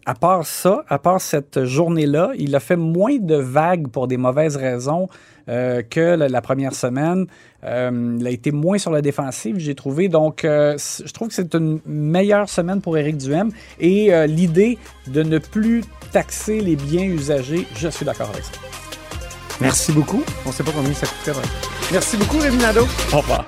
à 0.09 0.15
part 0.15 0.47
ça, 0.47 0.85
à 0.89 0.99
part 0.99 1.21
cette 1.21 1.67
journée-là, 1.67 2.31
il 2.39 2.57
a 2.57 2.61
fait 2.61 2.77
moins 2.77 3.19
de 3.19 3.35
vagues 3.35 3.89
pour 3.89 4.09
des 4.09 4.17
mauvaises 4.17 4.57
raisons 4.57 5.07
euh, 5.51 5.83
que 5.83 6.01
la, 6.01 6.41
première 6.41 6.75
semaine. 6.75 7.27
Euh, 7.63 8.17
il 8.19 8.27
a 8.27 8.31
été 8.31 8.51
moins 8.51 8.79
sur 8.79 8.91
la 8.91 9.03
défensive, 9.03 9.59
j'ai 9.59 9.75
trouvé. 9.75 10.09
Donc, 10.09 10.47
euh, 10.47 10.79
je 10.79 11.13
trouve 11.13 11.29
que 11.29 11.35
c'est 11.35 11.55
une 11.55 11.81
meilleure 11.85 12.49
semaine 12.49 12.81
pour 12.81 12.97
Éric 12.97 13.19
Duhem. 13.19 13.51
Et 13.81 14.11
l'idée 14.27 14.79
de 15.09 15.23
ne 15.23 15.37
plus 15.37 15.85
taxer 16.11 16.63
les 16.63 16.77
biens 16.77 17.05
usagés, 17.05 17.67
je 17.77 17.89
suis 17.89 18.07
d'accord 18.07 18.31
avec 18.33 18.45
ça. 18.45 18.53
Merci 19.61 19.93
beaucoup. 19.93 20.23
On 20.47 20.49
ne 20.49 20.55
sait 20.55 20.65
pas 20.65 20.73
combien 20.75 20.95
ça 20.95 21.07
coûterait. 21.07 21.47
Merci 21.93 22.17
beaucoup, 22.17 22.39
Rémi 22.39 22.57
Nadeau. 22.57 22.87
Au 23.13 23.19
revoir. 23.19 23.45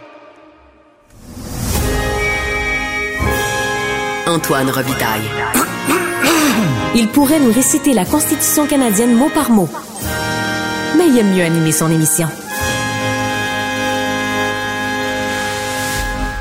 Antoine 4.26 4.68
Revitaille. 4.68 5.59
Il 6.96 7.06
pourrait 7.06 7.38
nous 7.38 7.52
réciter 7.52 7.94
la 7.94 8.04
Constitution 8.04 8.66
canadienne 8.66 9.14
mot 9.14 9.28
par 9.32 9.50
mot. 9.50 9.68
Mais 10.98 11.06
il 11.06 11.18
aime 11.18 11.32
mieux 11.32 11.44
animer 11.44 11.70
son 11.70 11.88
émission. 11.88 12.26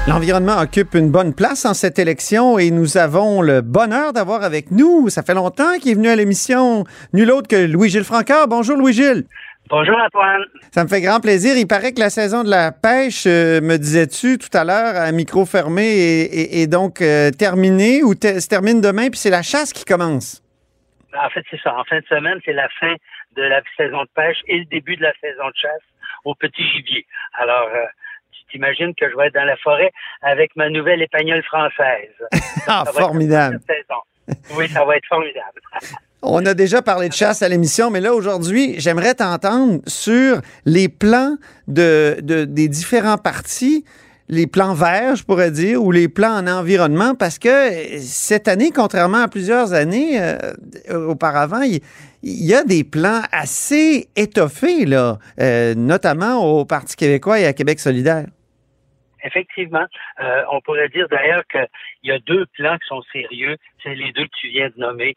L'environnement 0.08 0.58
occupe 0.58 0.96
une 0.96 1.12
bonne 1.12 1.36
place 1.36 1.66
en 1.66 1.76
cette 1.76 2.00
élection 2.00 2.58
et 2.58 2.72
nous 2.72 2.98
avons 2.98 3.44
le 3.44 3.62
bonheur 3.62 4.12
d'avoir 4.12 4.42
avec 4.42 4.72
nous, 4.72 5.08
ça 5.10 5.22
fait 5.22 5.36
longtemps 5.36 5.78
qu'il 5.80 5.92
est 5.92 5.96
venu 5.96 6.10
à 6.10 6.16
l'émission, 6.16 6.84
nul 7.14 7.30
autre 7.32 7.48
que 7.48 7.68
Louis-Gilles 7.68 8.04
Francard. 8.04 8.48
Bonjour 8.48 8.76
Louis-Gilles. 8.76 9.26
Bonjour 9.70 10.00
Antoine. 10.00 10.46
Ça 10.72 10.84
me 10.84 10.90
fait 10.90 11.00
grand 11.00 11.20
plaisir. 11.20 11.56
Il 11.56 11.68
paraît 11.68 11.94
que 11.94 12.00
la 12.00 12.10
saison 12.10 12.44
de 12.44 12.50
la 12.50 12.72
pêche, 12.72 13.28
euh, 13.28 13.62
me 13.62 13.78
disais-tu 13.78 14.40
tout 14.40 14.50
à 14.58 14.64
l'heure, 14.64 14.96
à 14.96 15.12
micro 15.12 15.46
fermé, 15.46 15.84
est, 15.84 16.66
donc 16.66 17.02
euh, 17.02 17.30
terminée 17.30 18.02
ou 18.02 18.14
se 18.14 18.50
termine 18.50 18.82
demain, 18.82 19.10
puis 19.10 19.20
c'est 19.20 19.30
la 19.30 19.44
chasse 19.44 19.72
qui 19.72 19.86
commence? 19.86 20.42
En 21.16 21.30
fait, 21.30 21.46
c'est 21.52 21.62
ça. 21.62 21.78
En 21.78 21.84
fin 21.84 22.00
de 22.00 22.06
semaine, 22.06 22.40
c'est 22.46 22.54
la 22.54 22.68
fin 22.80 22.96
de 23.36 23.44
la 23.44 23.62
saison 23.78 24.02
de 24.02 24.10
pêche 24.16 24.40
et 24.48 24.58
le 24.58 24.66
début 24.66 24.96
de 24.96 25.04
la 25.04 25.14
saison 25.22 25.48
de 25.48 25.56
chasse 25.56 25.86
au 26.26 26.34
petit 26.34 26.68
gibier. 26.72 27.06
Alors, 27.36 27.70
euh, 27.70 27.86
tu 28.32 28.40
t'imagines 28.52 28.96
que 28.96 29.08
je 29.08 29.16
vais 29.16 29.28
être 29.28 29.36
dans 29.36 29.46
la 29.46 29.58
forêt 29.58 29.92
avec 30.24 30.56
ma 30.56 30.70
nouvelle 30.70 31.04
épagnole 31.04 31.44
française. 31.44 32.16
ah, 32.68 32.86
formidable. 32.92 33.60
Oui, 34.56 34.68
ça 34.68 34.84
va 34.84 34.98
être 34.98 35.08
formidable. 35.08 35.62
On 36.22 36.46
a 36.46 36.54
déjà 36.54 36.82
parlé 36.82 37.08
de 37.08 37.14
chasse 37.14 37.42
à 37.42 37.50
l'émission, 37.50 37.92
mais 37.92 38.02
là, 38.02 38.14
aujourd'hui, 38.14 38.76
j'aimerais 38.78 39.16
t'entendre 39.16 39.80
sur 39.88 40.42
les 40.66 40.90
plans 40.90 41.38
de, 41.68 42.18
des 42.22 42.68
différents 42.68 43.18
partis 43.18 43.86
les 44.30 44.46
plans 44.46 44.76
verts, 44.76 45.16
je 45.16 45.24
pourrais 45.24 45.50
dire, 45.50 45.84
ou 45.84 45.92
les 45.92 46.08
plans 46.08 46.38
en 46.38 46.48
environnement, 46.48 47.16
parce 47.16 47.40
que 47.40 47.98
cette 48.00 48.48
année, 48.48 48.72
contrairement 48.74 49.24
à 49.24 49.28
plusieurs 49.28 49.74
années 49.74 50.22
euh, 50.22 51.08
auparavant, 51.08 51.62
il, 51.62 51.82
y 52.22 52.54
a 52.54 52.64
des 52.64 52.84
plans 52.84 53.22
assez 53.32 54.08
étoffés, 54.16 54.86
là, 54.86 55.18
euh, 55.42 55.74
notamment 55.74 56.38
au 56.46 56.64
Parti 56.64 56.96
québécois 56.96 57.40
et 57.40 57.48
à 57.48 57.54
Québec 57.54 57.80
solidaire. 57.80 58.28
Effectivement. 59.24 59.86
Euh, 60.20 60.44
on 60.52 60.62
pourrait 60.62 60.90
dire 60.90 61.08
d'ailleurs 61.10 61.46
qu'il 61.48 61.68
y 62.04 62.12
a 62.12 62.20
deux 62.20 62.46
plans 62.54 62.78
qui 62.78 62.88
sont 62.88 63.02
sérieux. 63.12 63.58
C'est 63.84 63.96
les 63.96 64.12
deux 64.12 64.26
que 64.26 64.38
tu 64.40 64.48
viens 64.50 64.70
de 64.70 64.80
nommer, 64.80 65.16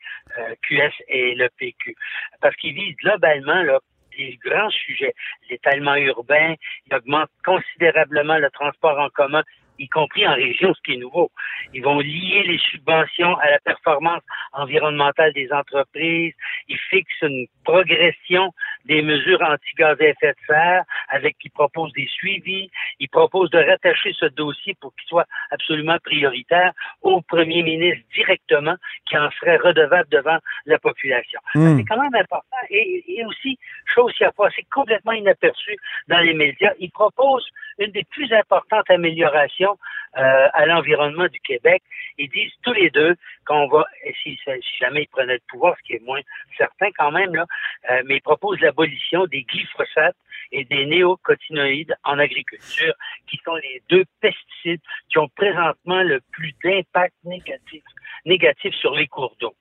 QS 0.62 0.92
et 1.08 1.34
le 1.34 1.48
PQ. 1.58 1.94
Parce 2.40 2.56
qu'ils 2.56 2.74
visent 2.74 2.96
globalement 2.96 3.62
là, 3.62 3.78
des 4.16 4.38
grands 4.44 4.70
sujets. 4.70 5.14
L'étalement 5.50 5.96
urbain, 5.96 6.54
il 6.86 6.94
augmente 6.94 7.30
considérablement 7.44 8.38
le 8.38 8.50
transport 8.50 8.98
en 8.98 9.08
commun 9.10 9.42
y 9.78 9.88
compris 9.88 10.26
en 10.26 10.34
région, 10.34 10.72
ce 10.74 10.80
qui 10.82 10.94
est 10.94 10.98
nouveau. 10.98 11.30
Ils 11.74 11.82
vont 11.82 11.98
lier 11.98 12.42
les 12.46 12.58
subventions 12.58 13.36
à 13.38 13.50
la 13.50 13.58
performance 13.60 14.22
environnementale 14.52 15.32
des 15.32 15.52
entreprises. 15.52 16.34
Ils 16.68 16.78
fixent 16.90 17.22
une 17.22 17.46
progression 17.64 18.52
des 18.84 19.02
mesures 19.02 19.40
anti-gaz 19.42 19.96
à 20.00 20.04
effet 20.04 20.32
de 20.32 20.46
serre 20.46 20.84
avec 21.08 21.38
qui 21.38 21.48
proposent 21.48 21.92
des 21.92 22.06
suivis. 22.06 22.70
Ils 23.00 23.08
proposent 23.08 23.50
de 23.50 23.58
rattacher 23.58 24.12
ce 24.18 24.26
dossier 24.26 24.76
pour 24.80 24.94
qu'il 24.96 25.08
soit 25.08 25.26
absolument 25.50 25.98
prioritaire 26.04 26.72
au 27.02 27.20
premier 27.22 27.62
ministre 27.62 28.04
directement 28.14 28.76
qui 29.08 29.16
en 29.16 29.30
serait 29.32 29.56
redevable 29.56 30.08
devant 30.10 30.38
la 30.66 30.78
population. 30.78 31.40
Hmm. 31.54 31.78
C'est 31.78 31.84
quand 31.84 32.00
même 32.00 32.14
important. 32.14 32.56
Et, 32.70 33.04
et 33.06 33.24
aussi, 33.24 33.58
chose 33.94 34.12
qui 34.14 34.24
a 34.24 34.32
passé 34.32 34.66
complètement 34.72 35.12
inaperçue 35.12 35.76
dans 36.08 36.20
les 36.20 36.34
médias, 36.34 36.72
ils 36.78 36.90
proposent 36.90 37.48
une 37.78 37.90
des 37.90 38.04
plus 38.04 38.32
importantes 38.32 38.90
améliorations 38.90 39.78
euh, 40.16 40.48
à 40.52 40.66
l'environnement 40.66 41.26
du 41.28 41.40
Québec. 41.40 41.82
Ils 42.18 42.28
disent 42.28 42.52
tous 42.62 42.72
les 42.72 42.90
deux 42.90 43.14
qu'on 43.46 43.66
va, 43.68 43.84
si, 44.22 44.38
jamais 44.78 45.02
ils 45.02 45.08
prenaient 45.08 45.34
le 45.34 45.40
pouvoir, 45.48 45.74
ce 45.78 45.82
qui 45.84 45.94
est 45.94 46.04
moins 46.04 46.20
certain 46.58 46.88
quand 46.98 47.10
même, 47.10 47.34
là, 47.34 47.46
euh, 47.90 48.02
mais 48.06 48.16
ils 48.16 48.22
proposent 48.22 48.60
l'abolition 48.60 49.26
des 49.26 49.42
glyphosates 49.42 50.16
et 50.52 50.64
des 50.64 50.84
néocotinoïdes 50.86 51.94
en 52.04 52.18
agriculture, 52.18 52.94
qui 53.26 53.40
sont 53.44 53.56
les 53.56 53.82
deux 53.88 54.04
pesticides 54.20 54.82
qui 55.10 55.18
ont 55.18 55.28
présentement 55.28 56.02
le 56.02 56.20
plus 56.30 56.52
d'impact 56.62 57.14
négatif, 57.24 57.82
négatif 58.26 58.74
sur 58.74 58.94
les 58.94 59.06
cours 59.06 59.34
d'eau. 59.40 59.54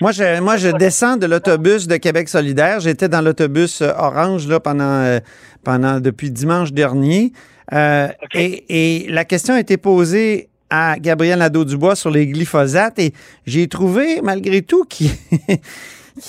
Moi, 0.00 0.12
je, 0.12 0.40
moi, 0.40 0.56
je 0.56 0.68
descends 0.68 1.16
de 1.16 1.26
l'autobus 1.26 1.86
de 1.86 1.96
Québec 1.96 2.28
solidaire. 2.28 2.80
J'étais 2.80 3.08
dans 3.08 3.20
l'autobus 3.20 3.80
euh, 3.80 3.92
orange 3.96 4.46
là, 4.48 4.60
pendant, 4.60 5.18
pendant 5.62 6.00
depuis 6.00 6.30
dimanche 6.30 6.72
dernier. 6.72 7.32
Euh, 7.72 8.08
et, 8.34 9.06
la 9.08 9.24
question 9.24 9.54
a 9.54 9.60
été 9.60 9.76
posée 9.76 10.48
à 10.70 10.98
Gabriel 10.98 11.38
Nadeau-Dubois 11.38 11.96
sur 11.96 12.10
les 12.10 12.26
glyphosates 12.26 12.98
et 12.98 13.12
j'ai 13.46 13.68
trouvé, 13.68 14.20
malgré 14.22 14.62
tout, 14.62 14.84
qu'il. 14.84 15.10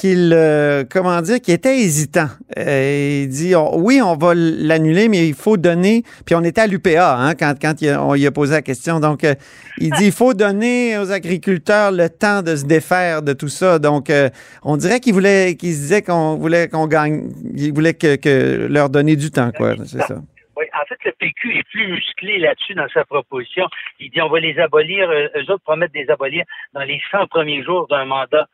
Euh, 0.04 0.84
comment 0.90 1.22
dire, 1.22 1.40
qu'il 1.40 1.54
était 1.54 1.78
hésitant. 1.78 2.28
Euh, 2.58 3.24
il 3.24 3.30
dit 3.30 3.54
oui, 3.56 4.02
on 4.02 4.16
va 4.16 4.34
l'annuler, 4.36 5.10
mais 5.10 5.28
il 5.28 5.34
faut 5.34 5.58
donner. 5.58 6.04
Puis 6.26 6.36
on 6.36 6.44
était 6.44 6.62
à 6.62 6.68
l'UPA 6.68 7.18
hein, 7.18 7.36
quand, 7.36 7.54
quand 7.62 7.76
on 8.00 8.14
lui 8.14 8.26
a 8.26 8.32
posé 8.32 8.54
la 8.54 8.62
question. 8.62 9.00
Donc, 9.00 9.26
il 9.78 9.92
dit 9.92 10.06
il 10.06 10.12
faut 10.12 10.34
donner 10.34 10.98
aux 10.98 11.12
agriculteurs 11.12 11.92
le 11.92 12.10
temps 12.10 12.42
de 12.42 12.56
se 12.56 12.66
défaire 12.66 13.22
de 13.22 13.34
tout 13.34 13.48
ça. 13.48 13.80
Donc, 13.80 14.12
on 14.64 14.78
dirait 14.78 15.00
qu'il 15.00 15.14
voulait, 15.14 15.56
qu'il 15.56 15.74
se 15.74 15.82
disait 15.82 16.02
qu'on 16.02 16.36
voulait 16.36 16.68
qu'on 16.68 16.88
gagne, 16.88 17.30
il 17.56 17.74
voulait 17.74 17.94
que, 17.94 18.16
que, 18.16 18.68
leur 18.70 18.90
donner 18.90 19.16
du 19.16 19.30
temps, 19.30 19.52
quoi. 19.56 19.76
C'est 19.86 20.02
ça. 20.02 20.18
Oui, 20.58 20.66
en 20.74 20.86
fait, 20.86 20.98
le 21.04 21.12
PQ 21.12 21.58
est 21.58 21.70
plus 21.70 21.88
musclé 21.88 22.40
là-dessus 22.40 22.76
dans 22.76 22.88
sa 22.94 23.04
proposition. 23.04 23.68
Il 24.00 24.10
dit 24.10 24.22
on 24.22 24.30
va 24.30 24.40
les 24.40 24.58
abolir, 24.60 25.10
euh, 25.10 25.28
eux 25.36 25.52
autres 25.52 25.64
promettent 25.64 25.94
de 25.94 26.00
les 26.00 26.10
abolir 26.10 26.46
dans 26.74 26.84
les 26.84 27.02
100 27.12 27.28
premiers 27.28 27.62
jours 27.64 27.88
d'un 27.88 28.06
mandat 28.06 28.48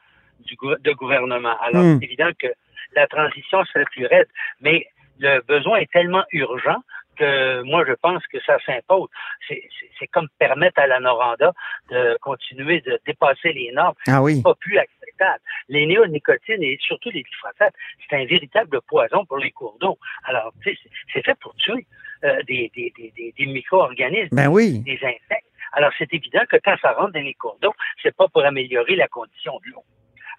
du, 0.46 0.56
de 0.80 0.92
gouvernement. 0.94 1.56
Alors, 1.62 1.84
hmm. 1.84 2.00
c'est 2.00 2.06
évident 2.06 2.30
que 2.38 2.48
la 2.96 3.08
transition 3.08 3.64
serait 3.66 3.86
plus 3.86 4.06
raide, 4.06 4.28
mais 4.60 4.88
le 5.20 5.42
besoin 5.42 5.78
est 5.78 5.92
tellement 5.92 6.24
urgent 6.32 6.82
que 7.18 7.62
moi, 7.64 7.84
je 7.88 7.94
pense 7.94 8.26
que 8.28 8.40
ça 8.42 8.58
s'impose. 8.66 9.10
C'est 9.48 10.08
comme 10.08 10.28
permettre 10.40 10.80
à 10.80 10.88
la 10.88 11.00
Noranda 11.00 11.54
de 11.90 12.18
continuer 12.22 12.82
de 12.82 13.00
dépasser 13.06 13.54
les 13.54 13.72
normes. 13.72 13.96
Ah 14.08 14.22
oui. 14.22 14.42
pas 14.42 14.56
plus 14.56 14.78
acceptable. 14.78 15.42
Les 15.70 15.86
néonicotines 15.86 16.64
et 16.64 16.78
surtout 16.82 17.10
les 17.12 17.24
glyphosates, 17.24 17.76
c'est 18.10 18.16
un 18.16 18.26
véritable 18.26 18.82
poison 18.88 19.26
pour 19.26 19.38
les 19.38 19.52
cours 19.52 19.78
d'eau. 19.80 19.98
Alors, 20.24 20.54
tu 20.64 20.74
sais, 20.74 20.80
c'est 21.14 21.24
fait 21.24 21.38
pour 21.40 21.54
tuer 21.56 21.86
euh, 22.24 22.42
des, 22.48 22.72
des, 22.76 22.92
des, 22.98 23.34
des 23.38 23.46
micro-organismes, 23.46 24.36
ben 24.36 24.48
oui. 24.48 24.80
des 24.80 25.00
insectes. 25.04 25.48
Alors, 25.74 25.92
c'est 25.98 26.14
évident 26.14 26.42
que 26.50 26.58
quand 26.64 26.76
ça 26.82 26.94
rentre 26.94 27.14
dans 27.14 27.24
les 27.24 27.34
cours 27.34 27.58
d'eau, 27.62 27.74
c'est 28.02 28.16
pas 28.16 28.28
pour 28.28 28.44
améliorer 28.44 28.96
la 28.96 29.08
condition 29.08 29.60
de 29.66 29.72
l'eau. 29.72 29.84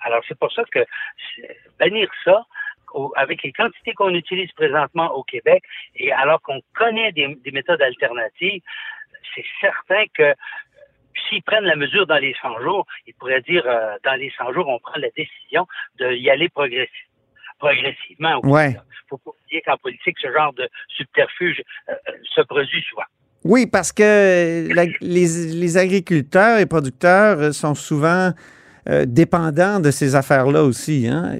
Alors, 0.05 0.23
c'est 0.29 0.38
pour 0.38 0.53
ça 0.53 0.62
que 0.71 0.81
bannir 1.79 2.09
ça, 2.25 2.45
avec 3.17 3.43
les 3.43 3.53
quantités 3.53 3.93
qu'on 3.95 4.15
utilise 4.15 4.51
présentement 4.53 5.15
au 5.15 5.23
Québec, 5.23 5.62
et 5.97 6.12
alors 6.12 6.41
qu'on 6.43 6.61
connaît 6.75 7.12
des, 7.12 7.38
méthodes 7.53 7.83
alternatives, 7.83 8.62
c'est 9.35 9.45
certain 9.61 10.05
que 10.15 10.35
s'ils 11.29 11.43
prennent 11.43 11.65
la 11.65 11.77
mesure 11.77 12.07
dans 12.07 12.19
les 12.19 12.35
100 12.41 12.61
jours, 12.61 12.87
ils 13.07 13.15
pourraient 13.15 13.43
dire 13.43 13.62
euh, 13.67 13.97
dans 14.05 14.15
les 14.15 14.33
100 14.37 14.53
jours, 14.53 14.69
on 14.69 14.79
prend 14.79 14.99
la 14.99 15.09
décision 15.17 15.67
d'y 15.99 16.31
aller 16.31 16.49
progressivement. 16.49 18.41
Il 18.43 18.51
ouais. 18.51 18.77
faut 19.09 19.19
pas 19.19 19.31
oublier 19.31 19.62
qu'en 19.62 19.77
politique, 19.77 20.17
ce 20.21 20.33
genre 20.33 20.53
de 20.55 20.69
subterfuge 20.88 21.62
euh, 21.88 21.95
euh, 22.09 22.12
se 22.35 22.41
produit 22.43 22.83
souvent. 22.88 23.05
Oui, 23.45 23.67
parce 23.67 23.93
que 23.93 24.69
les, 25.01 25.77
agriculteurs 25.77 26.59
et 26.59 26.67
producteurs 26.67 27.53
sont 27.53 27.75
souvent 27.75 28.33
dépendants 28.87 29.81
de 29.81 29.90
ces 29.90 30.14
affaires-là 30.14 30.62
aussi. 30.62 31.09
Hein? 31.09 31.38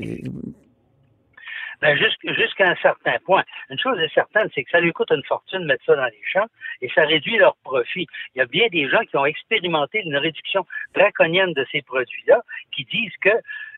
Ben, 1.83 1.99
jusqu'à 1.99 2.71
un 2.71 2.77
certain 2.77 3.19
point. 3.25 3.43
Une 3.69 3.79
chose 3.79 3.99
est 3.99 4.15
certaine, 4.15 4.49
c'est 4.55 4.63
que 4.63 4.71
ça 4.71 4.79
lui 4.79 4.93
coûte 4.93 5.11
une 5.11 5.25
fortune 5.25 5.63
de 5.63 5.67
mettre 5.67 5.85
ça 5.85 5.97
dans 5.97 6.07
les 6.07 6.23
champs 6.33 6.47
et 6.81 6.89
ça 6.95 7.03
réduit 7.03 7.37
leur 7.39 7.57
profit. 7.65 8.07
Il 8.35 8.39
y 8.39 8.41
a 8.41 8.47
bien 8.47 8.69
des 8.71 8.89
gens 8.89 9.01
qui 9.11 9.17
ont 9.17 9.27
expérimenté 9.27 10.01
une 10.05 10.17
réduction 10.17 10.65
draconienne 10.95 11.53
de 11.55 11.67
ces 11.73 11.83
produits-là 11.83 12.41
qui 12.71 12.85
disent 12.85 13.17
que, 13.21 13.31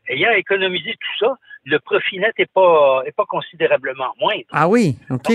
ayant 0.09 0.33
économisé 0.33 0.93
tout 0.93 1.27
ça, 1.27 1.35
le 1.65 1.79
profit 1.79 2.19
net 2.19 2.35
n'est 2.39 2.45
pas, 2.45 3.03
est 3.07 3.17
pas 3.17 3.25
considérablement 3.25 4.13
moindre. 4.21 4.45
Ah 4.53 4.69
oui, 4.69 4.99
OK. 5.09 5.33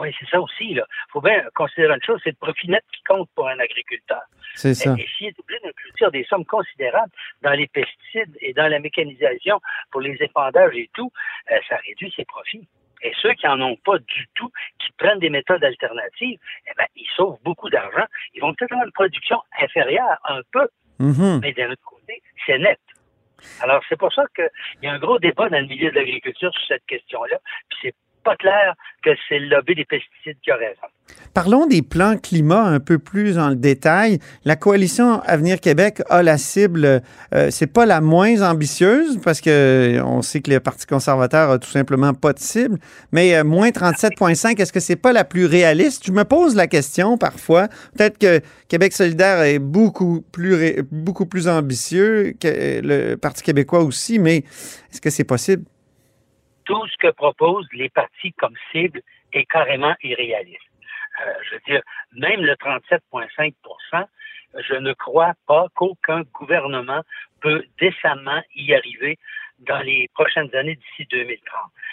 Oui, 0.00 0.14
c'est 0.18 0.28
ça 0.28 0.40
aussi. 0.40 0.70
Il 0.70 0.84
faut 1.10 1.20
bien 1.20 1.42
considérer 1.54 1.94
une 1.94 2.02
chose, 2.02 2.20
c'est 2.22 2.30
le 2.30 2.36
profit 2.36 2.68
net 2.68 2.84
qui 2.92 3.02
compte 3.04 3.28
pour 3.34 3.48
un 3.48 3.58
agriculteur. 3.58 4.22
C'est 4.54 4.74
ça. 4.74 4.94
Et, 4.98 5.06
s'il 5.16 5.28
est 5.28 5.38
obligé 5.38 5.60
d'investir 5.60 6.10
des 6.10 6.24
sommes 6.24 6.44
considérables 6.44 7.12
dans 7.42 7.52
les 7.52 7.66
pesticides 7.66 8.36
et 8.40 8.52
dans 8.52 8.68
la 8.68 8.78
mécanisation 8.78 9.60
pour 9.90 10.00
les 10.00 10.16
épandages 10.20 10.74
et 10.74 10.90
tout, 10.94 11.10
euh, 11.50 11.58
ça 11.68 11.76
réduit 11.86 12.12
ses 12.16 12.24
profits. 12.24 12.66
Et 13.02 13.12
ceux 13.20 13.34
qui 13.34 13.46
n'en 13.46 13.60
ont 13.60 13.76
pas 13.76 13.98
du 13.98 14.26
tout, 14.34 14.50
qui 14.78 14.90
prennent 14.92 15.18
des 15.18 15.30
méthodes 15.30 15.62
alternatives, 15.62 16.38
eh 16.66 16.70
ben, 16.76 16.86
ils 16.96 17.08
sauvent 17.14 17.38
beaucoup 17.44 17.68
d'argent. 17.68 18.06
Ils 18.34 18.40
vont 18.40 18.54
peut-être 18.54 18.72
avoir 18.72 18.86
une 18.86 18.92
production 18.92 19.42
inférieure 19.60 20.18
un 20.24 20.40
peu, 20.50 20.68
mm-hmm. 21.00 21.40
mais 21.40 21.52
d'un 21.52 21.70
autre 21.70 21.84
côté, 21.84 22.22
c'est 22.46 22.58
net. 22.58 22.80
Alors, 23.60 23.82
c'est 23.88 23.98
pour 23.98 24.12
ça 24.12 24.24
qu'il 24.34 24.48
y 24.82 24.86
a 24.86 24.92
un 24.92 24.98
gros 24.98 25.18
débat 25.18 25.48
dans 25.48 25.60
le 25.60 25.66
milieu 25.66 25.90
de 25.90 25.96
l'agriculture 25.96 26.52
sur 26.52 26.66
cette 26.68 26.86
question-là. 26.86 27.38
Puis 27.68 27.78
c'est 27.82 27.94
pas 28.26 28.36
clair 28.36 28.74
que 29.04 29.10
c'est 29.28 29.38
le 29.38 29.48
lobby 29.48 29.76
des 29.76 29.84
pesticides 29.84 30.36
qui 30.42 30.50
a 30.50 30.56
raison. 30.56 30.88
Parlons 31.32 31.66
des 31.66 31.82
plans 31.82 32.16
climat 32.16 32.64
un 32.64 32.80
peu 32.80 32.98
plus 32.98 33.38
en 33.38 33.52
détail. 33.52 34.18
La 34.44 34.56
coalition 34.56 35.20
Avenir 35.20 35.60
Québec 35.60 36.02
a 36.10 36.22
la 36.24 36.38
cible, 36.38 37.02
euh, 37.34 37.50
c'est 37.50 37.68
pas 37.68 37.86
la 37.86 38.00
moins 38.00 38.42
ambitieuse 38.42 39.20
parce 39.22 39.40
que 39.40 40.00
on 40.04 40.22
sait 40.22 40.40
que 40.40 40.50
le 40.50 40.58
Parti 40.58 40.86
conservateur 40.86 41.50
a 41.50 41.58
tout 41.60 41.70
simplement 41.70 42.14
pas 42.14 42.32
de 42.32 42.40
cible, 42.40 42.78
mais 43.12 43.36
euh, 43.36 43.44
moins 43.44 43.68
37,5, 43.68 44.60
est-ce 44.60 44.72
que 44.72 44.80
c'est 44.80 44.96
pas 44.96 45.12
la 45.12 45.24
plus 45.24 45.46
réaliste? 45.46 46.04
Je 46.04 46.12
me 46.12 46.24
pose 46.24 46.56
la 46.56 46.66
question 46.66 47.16
parfois. 47.16 47.68
Peut-être 47.96 48.18
que 48.18 48.40
Québec 48.66 48.92
solidaire 48.92 49.42
est 49.42 49.60
beaucoup 49.60 50.24
plus 50.32 50.82
beaucoup 50.90 51.26
plus 51.26 51.46
ambitieux 51.46 52.34
que 52.40 52.80
le 52.82 53.14
Parti 53.16 53.44
québécois 53.44 53.84
aussi, 53.84 54.18
mais 54.18 54.38
est-ce 54.90 55.00
que 55.00 55.10
c'est 55.10 55.24
possible? 55.24 55.62
Tout 56.66 56.86
ce 56.88 56.96
que 56.98 57.12
proposent 57.12 57.68
les 57.72 57.88
partis 57.88 58.32
comme 58.34 58.54
cible 58.70 59.00
est 59.32 59.46
carrément 59.46 59.94
irréaliste. 60.02 60.60
Euh, 61.24 61.32
je 61.48 61.54
veux 61.54 61.60
dire, 61.66 61.82
même 62.12 62.42
le 62.42 62.52
37,5% 62.54 64.06
je 64.68 64.74
ne 64.74 64.92
crois 64.92 65.34
pas 65.46 65.66
qu'aucun 65.74 66.22
gouvernement 66.32 67.02
peut 67.40 67.64
décemment 67.80 68.40
y 68.54 68.74
arriver 68.74 69.18
dans 69.60 69.80
les 69.80 70.08
prochaines 70.14 70.54
années 70.54 70.76
d'ici 70.76 71.08
2030. 71.10 71.40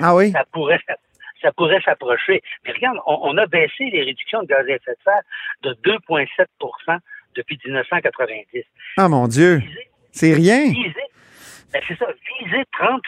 Ah 0.02 0.16
oui? 0.16 0.32
Ça 0.32 0.44
pourrait, 0.52 0.80
ça 1.42 1.52
pourrait 1.52 1.82
s'approcher. 1.82 2.42
Mais 2.66 2.74
regarde, 2.74 2.98
on, 3.06 3.38
a 3.38 3.46
baissé 3.48 3.86
les 3.92 4.04
réductions 4.04 4.42
de 4.44 4.48
gaz 4.48 4.66
à 4.68 4.76
effet 4.76 4.92
de 4.92 4.98
serre 5.04 5.22
de 5.64 5.74
2,7% 5.84 6.98
depuis 7.36 7.60
1990. 7.66 8.64
Ah 8.98 9.10
mon 9.10 9.28
Dieu! 9.28 9.62
C'est 10.12 10.34
rien! 10.34 10.72
Ben, 11.72 11.82
c'est 11.88 11.98
ça, 11.98 12.06
viser 12.40 12.64
30 12.74 13.02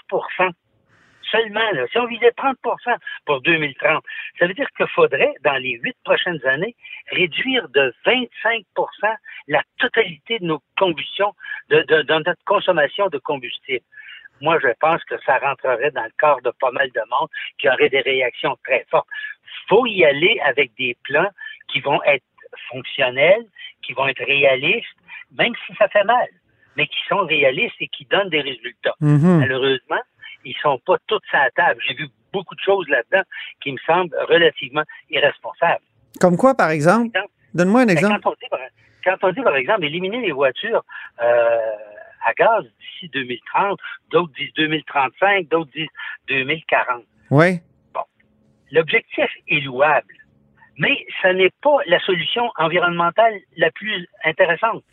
seulement, 1.31 1.71
là, 1.71 1.85
si 1.91 1.97
on 1.97 2.05
visait 2.05 2.31
30% 2.31 2.55
pour 3.25 3.41
2030, 3.41 4.03
ça 4.39 4.47
veut 4.47 4.53
dire 4.53 4.67
qu'il 4.75 4.87
faudrait, 4.87 5.33
dans 5.43 5.55
les 5.55 5.79
huit 5.83 5.97
prochaines 6.03 6.45
années, 6.45 6.75
réduire 7.11 7.67
de 7.69 7.93
25% 8.05 8.63
la 9.47 9.61
totalité 9.79 10.39
de 10.39 10.45
nos 10.45 10.61
combustions, 10.77 11.33
de, 11.69 11.81
de, 11.81 12.01
de 12.03 12.13
notre 12.13 12.43
consommation 12.45 13.07
de 13.07 13.17
combustible 13.17 13.85
moi, 14.41 14.59
je 14.61 14.67
pense 14.79 15.03
que 15.05 15.15
ça 15.25 15.37
rentrerait 15.37 15.91
dans 15.91 16.03
le 16.03 16.11
corps 16.19 16.41
de 16.41 16.51
pas 16.59 16.71
mal 16.71 16.89
de 16.91 17.01
monde 17.09 17.29
qui 17.57 17.69
aurait 17.69 17.89
des 17.89 18.01
réactions 18.01 18.57
très 18.65 18.85
fortes. 18.89 19.07
faut 19.67 19.85
y 19.85 20.03
aller 20.03 20.39
avec 20.45 20.71
des 20.77 20.95
plans 21.03 21.29
qui 21.69 21.79
vont 21.79 22.01
être 22.03 22.25
fonctionnels, 22.69 23.45
qui 23.81 23.93
vont 23.93 24.07
être 24.07 24.23
réalistes, 24.23 24.97
même 25.37 25.53
si 25.65 25.75
ça 25.75 25.87
fait 25.87 26.03
mal, 26.03 26.27
mais 26.75 26.87
qui 26.87 26.99
sont 27.07 27.25
réalistes 27.25 27.75
et 27.79 27.87
qui 27.87 28.05
donnent 28.05 28.29
des 28.29 28.41
résultats. 28.41 28.95
Mhm. 28.99 29.39
Malheureusement, 29.39 30.01
ils 30.45 30.55
sont 30.61 30.79
pas 30.85 30.97
tous 31.07 31.21
à 31.33 31.45
la 31.45 31.51
table. 31.51 31.81
J'ai 31.85 31.95
vu 31.95 32.07
beaucoup 32.31 32.55
de 32.55 32.61
choses 32.61 32.87
là-dedans 32.87 33.23
qui 33.61 33.71
me 33.71 33.77
semblent 33.85 34.15
relativement 34.29 34.83
irresponsables. 35.09 35.83
Comme 36.19 36.37
quoi, 36.37 36.55
par 36.55 36.69
exemple? 36.69 37.17
Donne-moi 37.53 37.81
un 37.81 37.85
Ben, 37.85 37.97
exemple. 37.97 38.21
Quand 38.21 38.31
on, 38.31 38.33
dit, 38.33 38.49
par, 38.49 38.59
quand 39.03 39.27
on 39.27 39.31
dit, 39.31 39.41
par 39.41 39.55
exemple, 39.55 39.83
éliminer 39.85 40.21
les 40.21 40.31
voitures 40.31 40.83
euh, 41.21 41.71
à 42.25 42.33
gaz 42.33 42.63
d'ici 42.63 43.09
2030, 43.09 43.79
d'autres 44.11 44.33
disent 44.37 44.53
2035, 44.55 45.47
d'autres 45.49 45.71
disent 45.71 45.87
2040. 46.27 47.03
Oui. 47.31 47.59
L'objectif 48.71 49.29
est 49.47 49.59
louable, 49.61 50.13
mais 50.77 51.05
ce 51.21 51.27
n'est 51.29 51.53
pas 51.61 51.77
la 51.85 51.99
solution 51.99 52.51
environnementale 52.57 53.33
la 53.57 53.71
plus 53.71 54.07
intéressante. 54.23 54.83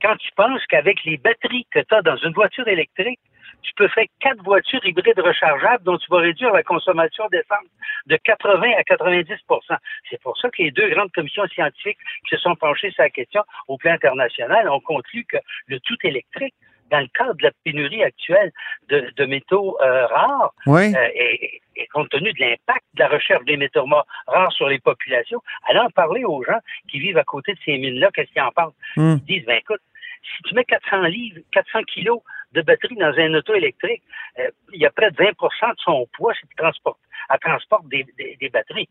Quand 0.00 0.16
tu 0.16 0.30
penses 0.36 0.64
qu'avec 0.66 1.04
les 1.04 1.16
batteries 1.16 1.66
que 1.70 1.80
tu 1.80 1.94
as 1.94 2.02
dans 2.02 2.16
une 2.16 2.32
voiture 2.32 2.66
électrique, 2.68 3.20
tu 3.62 3.72
peux 3.74 3.88
faire 3.88 4.06
quatre 4.20 4.42
voitures 4.42 4.84
hybrides 4.84 5.18
rechargeables 5.20 5.84
dont 5.84 5.98
tu 5.98 6.06
vas 6.10 6.18
réduire 6.18 6.52
la 6.52 6.62
consommation 6.62 7.26
d'essence 7.30 7.66
de 8.06 8.16
80 8.16 8.70
à 8.78 8.82
90% 8.82 9.76
C'est 10.10 10.20
pour 10.22 10.36
ça 10.38 10.50
que 10.50 10.62
les 10.62 10.70
deux 10.70 10.88
grandes 10.90 11.12
commissions 11.12 11.46
scientifiques 11.48 11.98
qui 12.28 12.36
se 12.36 12.38
sont 12.38 12.56
penchées 12.56 12.90
sur 12.90 13.02
la 13.02 13.10
question 13.10 13.42
au 13.68 13.76
plan 13.78 13.92
international 13.92 14.68
ont 14.68 14.80
conclu 14.80 15.24
que 15.24 15.36
le 15.66 15.78
tout 15.80 15.96
électrique, 16.02 16.54
dans 16.90 17.00
le 17.00 17.08
cadre 17.14 17.34
de 17.34 17.44
la 17.44 17.50
pénurie 17.64 18.02
actuelle 18.02 18.52
de, 18.88 19.10
de 19.16 19.24
métaux 19.24 19.78
euh, 19.80 20.06
rares, 20.06 20.52
Oui. 20.66 20.94
euh, 20.94 21.08
et, 21.14 21.62
et 21.76 21.86
compte 21.86 22.10
tenu 22.10 22.32
de 22.34 22.40
l'impact 22.40 22.84
de 22.94 23.00
la 23.00 23.08
recherche 23.08 23.44
des 23.44 23.56
métaux 23.56 23.86
rares 24.26 24.52
sur 24.52 24.68
les 24.68 24.78
populations, 24.78 25.40
allez 25.68 25.78
en 25.78 25.88
parler 25.90 26.24
aux 26.24 26.44
gens 26.44 26.58
qui 26.90 26.98
vivent 26.98 27.16
à 27.16 27.24
côté 27.24 27.54
de 27.54 27.58
ces 27.64 27.78
mines-là, 27.78 28.10
qu'est-ce 28.12 28.30
qu'ils 28.32 28.42
en 28.42 28.50
pensent. 28.50 28.74
Hmm. 28.96 29.16
Ils 29.26 29.36
disent, 29.38 29.46
ben 29.46 29.56
écoute, 29.56 29.80
si 30.22 30.42
tu 30.44 30.54
mets 30.54 30.64
400 30.64 31.02
livres, 31.02 31.40
400 31.52 31.82
kilos 31.84 32.20
de 32.52 32.62
batterie 32.62 32.96
dans 32.96 33.14
un 33.18 33.34
auto 33.34 33.54
électrique, 33.54 34.02
euh, 34.38 34.50
il 34.72 34.80
y 34.80 34.86
a 34.86 34.90
près 34.90 35.10
de 35.10 35.16
20% 35.16 35.70
de 35.70 35.74
son 35.78 36.06
poids, 36.14 36.34
qu'il 36.34 36.48
transporte, 36.56 36.98
elle 37.30 37.38
transporte 37.38 37.88
des, 37.88 38.04
des- 38.18 38.36
des 38.40 38.48
batteries. 38.48 38.88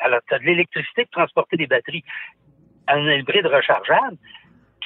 Alors, 0.00 0.20
tu 0.28 0.34
as 0.34 0.38
de 0.38 0.44
l'électricité 0.44 1.04
pour 1.06 1.12
transporter 1.22 1.56
des 1.56 1.66
batteries. 1.66 2.04
Un 2.86 3.10
hybride 3.10 3.46
rechargeable, 3.46 4.16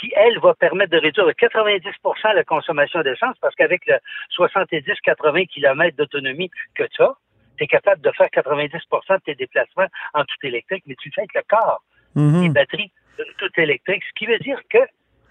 qui, 0.00 0.12
elle, 0.16 0.38
va 0.40 0.54
permettre 0.54 0.90
de 0.90 0.98
réduire 0.98 1.26
de 1.26 1.32
90% 1.32 2.35
la 2.35 2.44
consommation 2.44 3.02
d'essence, 3.02 3.37
parce 3.40 3.54
qu'avec 3.54 3.87
le 3.87 3.96
70-80 4.37 5.46
km 5.48 5.96
d'autonomie 5.96 6.50
que 6.74 6.85
tu 6.85 7.02
as, 7.02 7.14
tu 7.58 7.64
es 7.64 7.66
capable 7.66 8.00
de 8.02 8.11
faire 8.12 8.26
90% 8.28 9.16
de 9.16 9.20
tes 9.24 9.35
déplacements 9.35 9.87
en 10.14 10.24
tout 10.24 10.37
électrique, 10.44 10.82
mais 10.87 10.94
tu 10.96 11.08
le 11.08 11.12
fais 11.14 11.20
avec 11.22 11.35
le 11.35 11.42
corps 11.48 11.82
les 12.14 12.22
Mhm. 12.22 12.52
batteries 12.52 12.92
toute 13.38 13.56
électrique, 13.58 14.02
ce 14.04 14.12
qui 14.18 14.26
veut 14.26 14.38
dire 14.38 14.61
que 14.68 14.78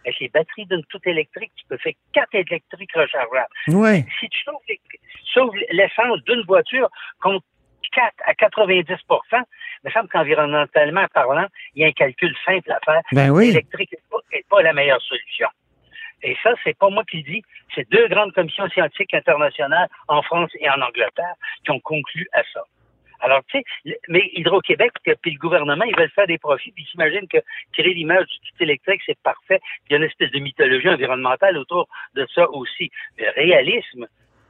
avec 0.05 0.19
les 0.19 0.29
batteries 0.29 0.65
d'une 0.65 0.83
toute 0.85 1.05
électrique, 1.07 1.51
tu 1.55 1.65
peux 1.67 1.77
faire 1.77 1.93
quatre 2.13 2.33
électriques 2.33 2.91
rechargeables. 2.93 3.47
Si 4.19 4.29
tu 4.29 4.39
sauves, 4.43 4.55
les- 4.67 4.79
sauves 5.33 5.55
l'essence 5.71 6.21
d'une 6.23 6.41
voiture 6.43 6.89
contre 7.21 7.45
4 7.93 8.13
à 8.25 8.33
90 8.35 8.85
il 8.87 9.87
me 9.87 9.91
semble 9.91 10.07
qu'environnementalement 10.09 11.05
parlant, 11.13 11.45
il 11.75 11.81
y 11.81 11.85
a 11.85 11.87
un 11.89 11.91
calcul 11.91 12.33
simple 12.45 12.71
à 12.71 12.79
faire. 12.85 13.01
Ben 13.11 13.29
oui. 13.31 13.47
L'électrique 13.47 13.91
n'est 13.91 13.99
pas, 14.09 14.17
est 14.31 14.47
pas 14.47 14.61
la 14.61 14.73
meilleure 14.73 15.01
solution. 15.01 15.47
Et 16.23 16.37
ça, 16.43 16.51
c'est 16.63 16.77
pas 16.77 16.89
moi 16.89 17.03
qui 17.03 17.17
le 17.17 17.23
dis, 17.23 17.43
c'est 17.75 17.89
deux 17.89 18.07
grandes 18.07 18.31
commissions 18.33 18.69
scientifiques 18.69 19.13
internationales 19.13 19.89
en 20.07 20.21
France 20.21 20.51
et 20.59 20.69
en 20.69 20.79
Angleterre 20.81 21.33
qui 21.65 21.71
ont 21.71 21.79
conclu 21.79 22.27
à 22.33 22.43
ça. 22.53 22.61
Alors, 23.21 23.41
tu 23.47 23.59
sais, 23.85 23.97
mais 24.09 24.29
Hydro-Québec 24.33 24.91
puis 25.21 25.31
le 25.31 25.39
gouvernement, 25.39 25.85
ils 25.85 25.95
veulent 25.95 26.09
faire 26.11 26.27
des 26.27 26.37
profits, 26.39 26.71
puis 26.71 26.83
ils 26.83 26.91
s'imaginent 26.91 27.27
que 27.27 27.37
créer 27.73 27.93
l'image 27.93 28.25
du 28.27 28.37
tout 28.51 28.63
électrique, 28.63 29.01
c'est 29.05 29.19
parfait. 29.21 29.59
Il 29.89 29.93
y 29.93 29.95
a 29.95 29.97
une 29.99 30.03
espèce 30.05 30.31
de 30.31 30.39
mythologie 30.39 30.89
environnementale 30.89 31.57
autour 31.57 31.87
de 32.15 32.27
ça 32.33 32.49
aussi. 32.49 32.89
Le 33.17 33.29
réalisme, 33.35 34.07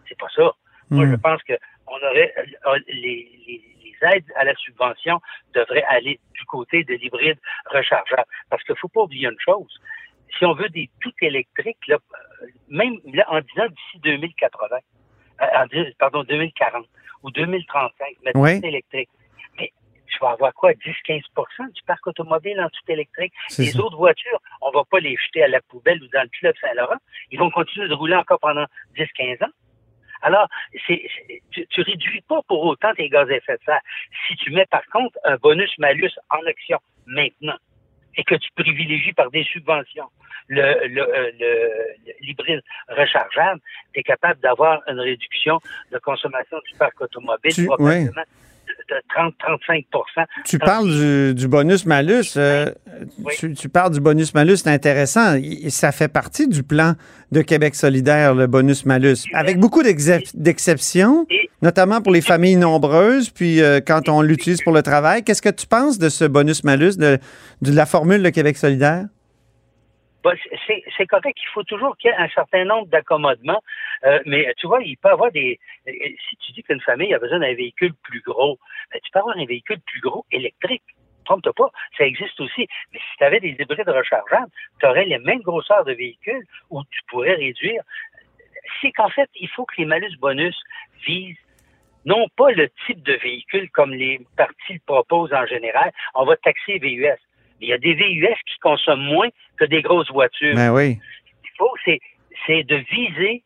c'est 0.07 0.17
pas 0.17 0.29
ça. 0.35 0.51
Moi, 0.89 1.05
Hmm. 1.05 1.11
je 1.11 1.15
pense 1.17 1.43
que 1.43 1.53
on 1.87 1.97
aurait 1.97 2.33
euh, 2.37 2.79
les, 2.87 3.29
les- 3.47 3.61
les 3.83 4.07
aides 4.15 4.31
à 4.35 4.43
la 4.45 4.55
subvention 4.55 5.19
devraient 5.53 5.83
aller 5.89 6.19
du 6.33 6.45
côté 6.45 6.83
de 6.83 6.93
l'hybride 6.95 7.37
rechargeable. 7.65 8.23
Parce 8.49 8.63
qu'il 8.63 8.75
faut 8.77 8.87
pas 8.87 9.01
oublier 9.01 9.27
une 9.27 9.39
chose. 9.39 9.79
Si 10.37 10.45
on 10.45 10.53
veut 10.53 10.69
des 10.69 10.89
tout 11.01 11.13
électriques, 11.21 11.85
là, 11.87 11.97
euh, 12.41 12.45
même 12.69 12.95
là, 13.13 13.25
en 13.29 13.41
disant 13.41 13.67
d'ici 13.67 13.99
2080, 13.99 14.77
euh, 15.41 15.45
en 15.55 15.65
pardon, 15.99 16.23
2040 16.23 16.85
ou 17.23 17.31
2035, 17.31 17.91
mais 18.23 18.31
Oui. 18.35 18.59
tout 18.61 18.67
électrique, 18.67 19.09
mais 19.57 19.71
tu 20.07 20.17
vas 20.19 20.31
avoir 20.31 20.53
quoi, 20.53 20.73
10-15% 20.73 21.71
du 21.73 21.81
parc 21.83 22.05
automobile 22.07 22.59
en 22.61 22.69
tout 22.69 22.91
électrique. 22.91 23.33
Les 23.57 23.67
ça. 23.67 23.79
autres 23.79 23.97
voitures, 23.97 24.39
on 24.61 24.71
va 24.71 24.83
pas 24.83 24.99
les 24.99 25.15
jeter 25.15 25.43
à 25.43 25.47
la 25.47 25.61
poubelle 25.61 26.01
ou 26.03 26.07
dans 26.09 26.23
le 26.23 26.29
club 26.29 26.53
Saint-Laurent. 26.59 26.97
Ils 27.31 27.39
vont 27.39 27.49
continuer 27.51 27.87
de 27.87 27.93
rouler 27.93 28.15
encore 28.15 28.39
pendant 28.39 28.65
10-15 28.97 29.43
ans. 29.43 29.51
Alors, 30.23 30.47
c'est, 30.85 31.01
c'est- 31.27 31.41
tu, 31.51 31.65
tu 31.67 31.81
réduis 31.81 32.21
pas 32.21 32.41
pour 32.47 32.63
autant 32.65 32.93
tes 32.93 33.09
gaz 33.09 33.27
à 33.29 33.35
effet 33.35 33.53
de 33.57 33.63
serre. 33.65 33.81
Si 34.27 34.35
tu 34.35 34.51
mets 34.51 34.67
par 34.67 34.85
contre 34.87 35.17
un 35.23 35.35
bonus-malus 35.37 36.11
en 36.29 36.45
action 36.45 36.77
maintenant 37.07 37.55
et 38.17 38.23
que 38.23 38.35
tu 38.35 38.49
privilégies 38.55 39.13
par 39.13 39.29
des 39.31 39.43
subventions. 39.43 40.09
Le, 40.47 40.87
le, 40.87 41.01
euh, 41.01 41.31
le- 41.39 42.13
l'hybride 42.21 42.61
rechargeable, 42.89 43.61
tu 43.93 43.99
es 43.99 44.03
capable 44.03 44.39
d'avoir 44.41 44.81
une 44.87 44.99
réduction 44.99 45.59
de 45.91 45.97
consommation 45.99 46.57
du 46.69 46.77
parc 46.77 46.99
automobile 46.99 47.53
Tu- 47.53 47.67
de 47.67 48.11
30-35 49.15 49.85
Tu 50.45 50.59
parles 50.59 50.89
du, 50.89 51.33
du 51.35 51.47
bonus-malus. 51.47 52.33
euh, 52.37 52.71
Oui. 53.19 53.33
tu, 53.37 53.53
tu 53.53 53.69
parles 53.69 53.91
du 53.91 53.99
bonus-malus, 53.99 54.57
c'est 54.57 54.69
intéressant. 54.69 55.35
Ça 55.69 55.91
fait 55.91 56.07
partie 56.07 56.47
du 56.47 56.63
plan 56.63 56.93
de 57.31 57.41
Québec 57.41 57.75
solidaire, 57.75 58.35
le 58.35 58.47
bonus-malus, 58.47 59.25
avec 59.33 59.57
beaucoup 59.57 59.83
d'excep- 59.83 60.31
d'exceptions, 60.35 61.25
notamment 61.61 62.01
pour 62.01 62.11
les 62.11 62.21
familles 62.21 62.57
nombreuses, 62.57 63.29
puis 63.29 63.61
euh, 63.61 63.79
quand 63.85 64.09
on 64.09 64.21
l'utilise 64.21 64.61
pour 64.61 64.73
le 64.73 64.81
travail. 64.81 65.23
Qu'est-ce 65.23 65.41
que 65.41 65.49
tu 65.49 65.65
penses 65.67 65.97
de 65.97 66.09
ce 66.09 66.25
bonus-malus, 66.25 66.97
de, 66.97 67.17
de 67.61 67.71
la 67.75 67.85
formule 67.85 68.21
de 68.23 68.29
Québec 68.29 68.57
solidaire? 68.57 69.05
Bah, 70.23 70.33
c'est, 70.67 71.07
correct 71.07 71.35
qu'il 71.35 71.47
faut 71.51 71.63
toujours 71.63 71.97
qu'il 71.97 72.11
y 72.11 72.13
ait 72.13 72.17
un 72.17 72.29
certain 72.35 72.63
nombre 72.63 72.85
d'accommodements, 72.89 73.59
euh, 74.05 74.19
mais 74.27 74.53
tu 74.57 74.67
vois, 74.67 74.79
il 74.83 74.95
peut 74.97 75.09
y 75.09 75.11
avoir 75.11 75.31
des... 75.31 75.59
Si 75.87 76.35
tu 76.45 76.51
dis 76.51 76.61
qu'une 76.61 76.79
famille 76.81 77.11
a 77.15 77.17
besoin 77.17 77.39
d'un 77.39 77.55
véhicule 77.55 77.93
plus 78.03 78.21
gros, 78.21 78.59
ben, 78.91 78.99
tu 79.03 79.11
peux 79.11 79.19
avoir 79.19 79.37
un 79.37 79.45
véhicule 79.45 79.79
plus 79.81 80.01
gros 80.01 80.25
électrique. 80.31 80.83
Trompe-toi 81.25 81.53
pas, 81.53 81.69
ça 81.97 82.05
existe 82.05 82.39
aussi. 82.39 82.67
Mais 82.91 82.99
si 82.99 83.17
tu 83.17 83.23
avais 83.23 83.39
des 83.39 83.55
hybrides 83.59 83.87
rechargeables, 83.87 84.51
tu 84.79 84.85
aurais 84.87 85.05
les 85.05 85.19
mêmes 85.19 85.41
grosseurs 85.41 85.85
de 85.85 85.93
véhicules 85.93 86.45
où 86.69 86.83
tu 86.83 86.99
pourrais 87.07 87.35
réduire. 87.35 87.83
C'est 88.81 88.91
qu'en 88.91 89.09
fait, 89.09 89.29
il 89.35 89.47
faut 89.49 89.65
que 89.65 89.75
les 89.77 89.85
malus-bonus 89.85 90.59
visent 91.05 91.37
non 92.05 92.27
pas 92.35 92.51
le 92.51 92.69
type 92.87 93.03
de 93.03 93.13
véhicule 93.13 93.69
comme 93.71 93.93
les 93.93 94.19
partis 94.35 94.73
le 94.73 94.79
proposent 94.85 95.33
en 95.33 95.45
général. 95.45 95.91
On 96.15 96.25
va 96.25 96.35
taxer 96.37 96.79
VUS. 96.79 97.05
Mais 97.59 97.67
il 97.67 97.69
y 97.69 97.73
a 97.73 97.77
des 97.77 97.93
VUS 97.93 98.35
qui 98.47 98.57
consomment 98.59 99.03
moins 99.03 99.29
que 99.57 99.65
des 99.65 99.83
grosses 99.83 100.09
voitures. 100.11 100.55
Ben 100.55 100.71
oui. 100.73 100.97
Il 101.43 101.49
faut, 101.57 101.71
c'est, 101.85 101.99
c'est 102.47 102.63
de 102.63 102.77
viser 102.77 103.43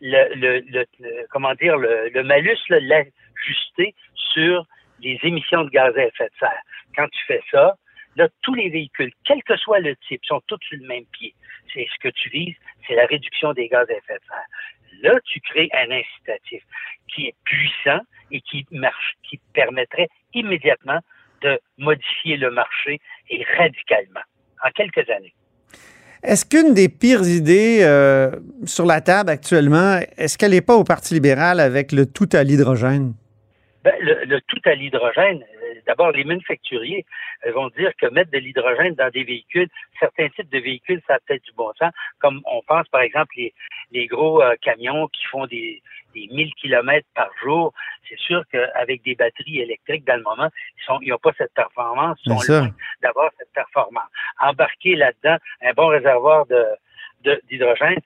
le, 0.00 0.34
le, 0.34 0.60
le- 0.60 0.86
le- 1.00 1.26
comment 1.30 1.54
dire, 1.54 1.76
le, 1.76 2.22
malus, 2.22 2.56
l'ajuster 2.70 3.94
sur 4.14 4.64
les 5.00 5.18
émissions 5.22 5.64
de 5.64 5.70
gaz 5.70 5.96
à 5.96 6.04
effet 6.04 6.24
de 6.24 6.38
serre. 6.38 6.62
Quand 6.96 7.06
tu 7.08 7.24
fais 7.26 7.42
ça, 7.50 7.76
là, 8.16 8.28
tous 8.42 8.54
les 8.54 8.68
véhicules, 8.68 9.12
quel 9.24 9.42
que 9.44 9.56
soit 9.56 9.80
le 9.80 9.94
type, 10.08 10.24
sont 10.24 10.40
tous 10.46 10.58
sur 10.62 10.78
le 10.78 10.86
même 10.86 11.04
pied. 11.12 11.34
C'est 11.72 11.86
ce 11.92 11.98
que 12.00 12.08
tu 12.08 12.28
vises, 12.30 12.56
c'est 12.86 12.94
la 12.94 13.06
réduction 13.06 13.52
des 13.52 13.68
gaz 13.68 13.88
à 13.88 13.92
effet 13.92 14.14
de 14.14 14.24
serre. 14.28 15.02
Là, 15.02 15.20
tu 15.24 15.40
crées 15.40 15.68
un 15.72 15.90
incitatif 15.90 16.62
qui 17.14 17.26
est 17.26 17.34
puissant 17.44 18.00
et 18.30 18.40
qui 18.40 18.66
marche, 18.72 19.14
qui 19.28 19.38
permettrait 19.52 20.08
immédiatement 20.34 20.98
de 21.42 21.60
modifier 21.76 22.36
le 22.36 22.50
marché 22.50 23.00
et 23.30 23.44
radicalement, 23.56 24.22
en 24.64 24.70
quelques 24.70 25.08
années. 25.08 25.34
Est-ce 26.24 26.44
qu'une 26.44 26.74
des 26.74 26.88
pires 26.88 27.22
idées 27.22 27.80
euh, 27.82 28.32
sur 28.64 28.86
la 28.86 29.00
table 29.00 29.30
actuellement, 29.30 30.00
est-ce 30.16 30.36
qu'elle 30.36 30.50
n'est 30.50 30.60
pas 30.60 30.74
au 30.74 30.82
Parti 30.82 31.14
libéral 31.14 31.60
avec 31.60 31.92
le 31.92 32.06
tout 32.06 32.28
à 32.32 32.42
l'hydrogène? 32.42 33.14
Ben, 33.88 33.94
le, 34.00 34.40
tout 34.42 34.60
à 34.66 34.74
l'hydrogène, 34.74 35.42
euh, 35.42 35.74
d'abord, 35.86 36.10
les 36.12 36.24
manufacturiers 36.24 37.06
euh, 37.46 37.52
vont 37.52 37.68
dire 37.68 37.90
que 37.96 38.06
mettre 38.06 38.30
de 38.30 38.36
l'hydrogène 38.36 38.94
dans 38.94 39.08
des 39.08 39.24
véhicules, 39.24 39.68
certains 39.98 40.28
types 40.28 40.50
de 40.50 40.58
véhicules, 40.58 41.00
ça 41.06 41.14
a 41.14 41.18
peut-être 41.20 41.44
du 41.44 41.52
bon 41.52 41.72
sens, 41.78 41.90
comme 42.18 42.42
on 42.44 42.60
pense 42.66 42.86
par 42.88 43.00
exemple 43.00 43.32
les, 43.36 43.54
les 43.92 44.06
gros 44.06 44.42
euh, 44.42 44.56
camions 44.60 45.08
qui 45.08 45.24
font 45.26 45.46
des, 45.46 45.82
des 46.14 46.28
1000 46.30 46.52
kilomètres 46.56 47.08
par 47.14 47.30
jour. 47.42 47.72
C'est 48.10 48.18
sûr 48.18 48.44
qu'avec 48.52 49.02
des 49.04 49.14
batteries 49.14 49.60
électriques, 49.60 50.04
dans 50.04 50.16
le 50.16 50.22
moment, 50.22 50.50
ils 51.00 51.08
n'ont 51.08 51.18
pas 51.18 51.32
cette 51.38 51.54
performance, 51.54 52.18
ils 52.26 52.38
sont 52.38 52.52
loin 52.52 52.74
d'avoir 53.00 53.30
cette 53.38 53.52
performance. 53.54 54.08
Embarquer 54.38 54.96
là-dedans 54.96 55.38
un 55.62 55.72
bon 55.72 55.86
réservoir 55.86 56.44
de, 56.44 57.40
d'hydrogène, 57.48 58.00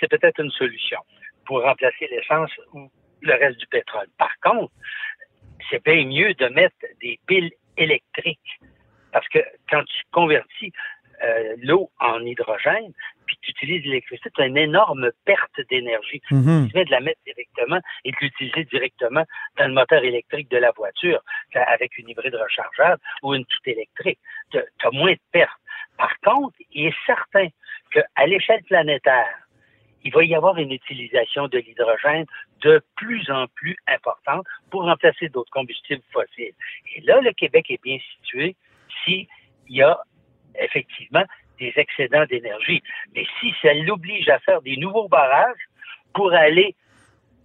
c'est 0.00 0.08
peut-être 0.08 0.40
une 0.40 0.50
solution 0.50 0.98
pour 1.44 1.62
remplacer 1.62 2.08
l'essence 2.10 2.50
ou 2.72 2.90
le 3.22 3.34
reste 3.34 3.58
du 3.58 3.66
pétrole. 3.66 4.06
Par 4.18 4.32
contre, 4.42 4.72
c'est 5.70 5.84
bien 5.84 6.04
mieux 6.06 6.34
de 6.34 6.46
mettre 6.48 6.76
des 7.00 7.18
piles 7.26 7.52
électriques 7.76 8.60
parce 9.12 9.28
que 9.28 9.38
quand 9.70 9.82
tu 9.84 10.02
convertis 10.12 10.72
euh, 11.24 11.56
l'eau 11.62 11.90
en 11.98 12.20
hydrogène, 12.20 12.92
puis 13.26 13.38
tu 13.40 13.50
utilises 13.52 13.84
l'électricité, 13.84 14.30
tu 14.34 14.42
as 14.42 14.46
une 14.46 14.58
énorme 14.58 15.10
perte 15.24 15.60
d'énergie. 15.70 16.20
Mm-hmm. 16.30 16.66
Tu 16.66 16.72
viens 16.74 16.84
de 16.84 16.90
la 16.90 17.00
mettre 17.00 17.20
directement 17.24 17.80
et 18.04 18.10
de 18.10 18.16
l'utiliser 18.20 18.64
directement 18.64 19.24
dans 19.56 19.68
le 19.68 19.72
moteur 19.72 20.04
électrique 20.04 20.50
de 20.50 20.58
la 20.58 20.70
voiture 20.72 21.22
avec 21.54 21.96
une 21.96 22.10
hybride 22.10 22.34
rechargeable 22.34 23.00
ou 23.22 23.34
une 23.34 23.46
toute 23.46 23.66
électrique. 23.66 24.18
Tu 24.50 24.58
as 24.58 24.90
moins 24.92 25.12
de 25.12 25.20
pertes. 25.32 25.58
Par 25.96 26.12
contre, 26.20 26.56
il 26.72 26.88
est 26.88 26.96
certain 27.06 27.48
qu'à 27.90 28.26
l'échelle 28.26 28.62
planétaire, 28.64 29.34
il 30.04 30.12
va 30.12 30.24
y 30.24 30.34
avoir 30.34 30.56
une 30.58 30.72
utilisation 30.72 31.48
de 31.48 31.58
l'hydrogène 31.58 32.26
de 32.62 32.82
plus 32.96 33.28
en 33.30 33.46
plus 33.54 33.76
importante 33.86 34.46
pour 34.70 34.84
remplacer 34.84 35.28
d'autres 35.28 35.50
combustibles 35.50 36.02
fossiles. 36.12 36.54
Et 36.94 37.00
là, 37.02 37.20
le 37.20 37.32
Québec 37.32 37.66
est 37.70 37.82
bien 37.82 37.98
situé 38.14 38.56
s'il 39.04 39.26
y 39.68 39.82
a 39.82 39.98
effectivement 40.60 41.24
des 41.58 41.72
excédents 41.76 42.24
d'énergie. 42.26 42.82
Mais 43.14 43.26
si 43.40 43.52
ça 43.62 43.72
l'oblige 43.74 44.28
à 44.28 44.38
faire 44.40 44.62
des 44.62 44.76
nouveaux 44.76 45.08
barrages 45.08 45.68
pour 46.14 46.32
aller 46.32 46.74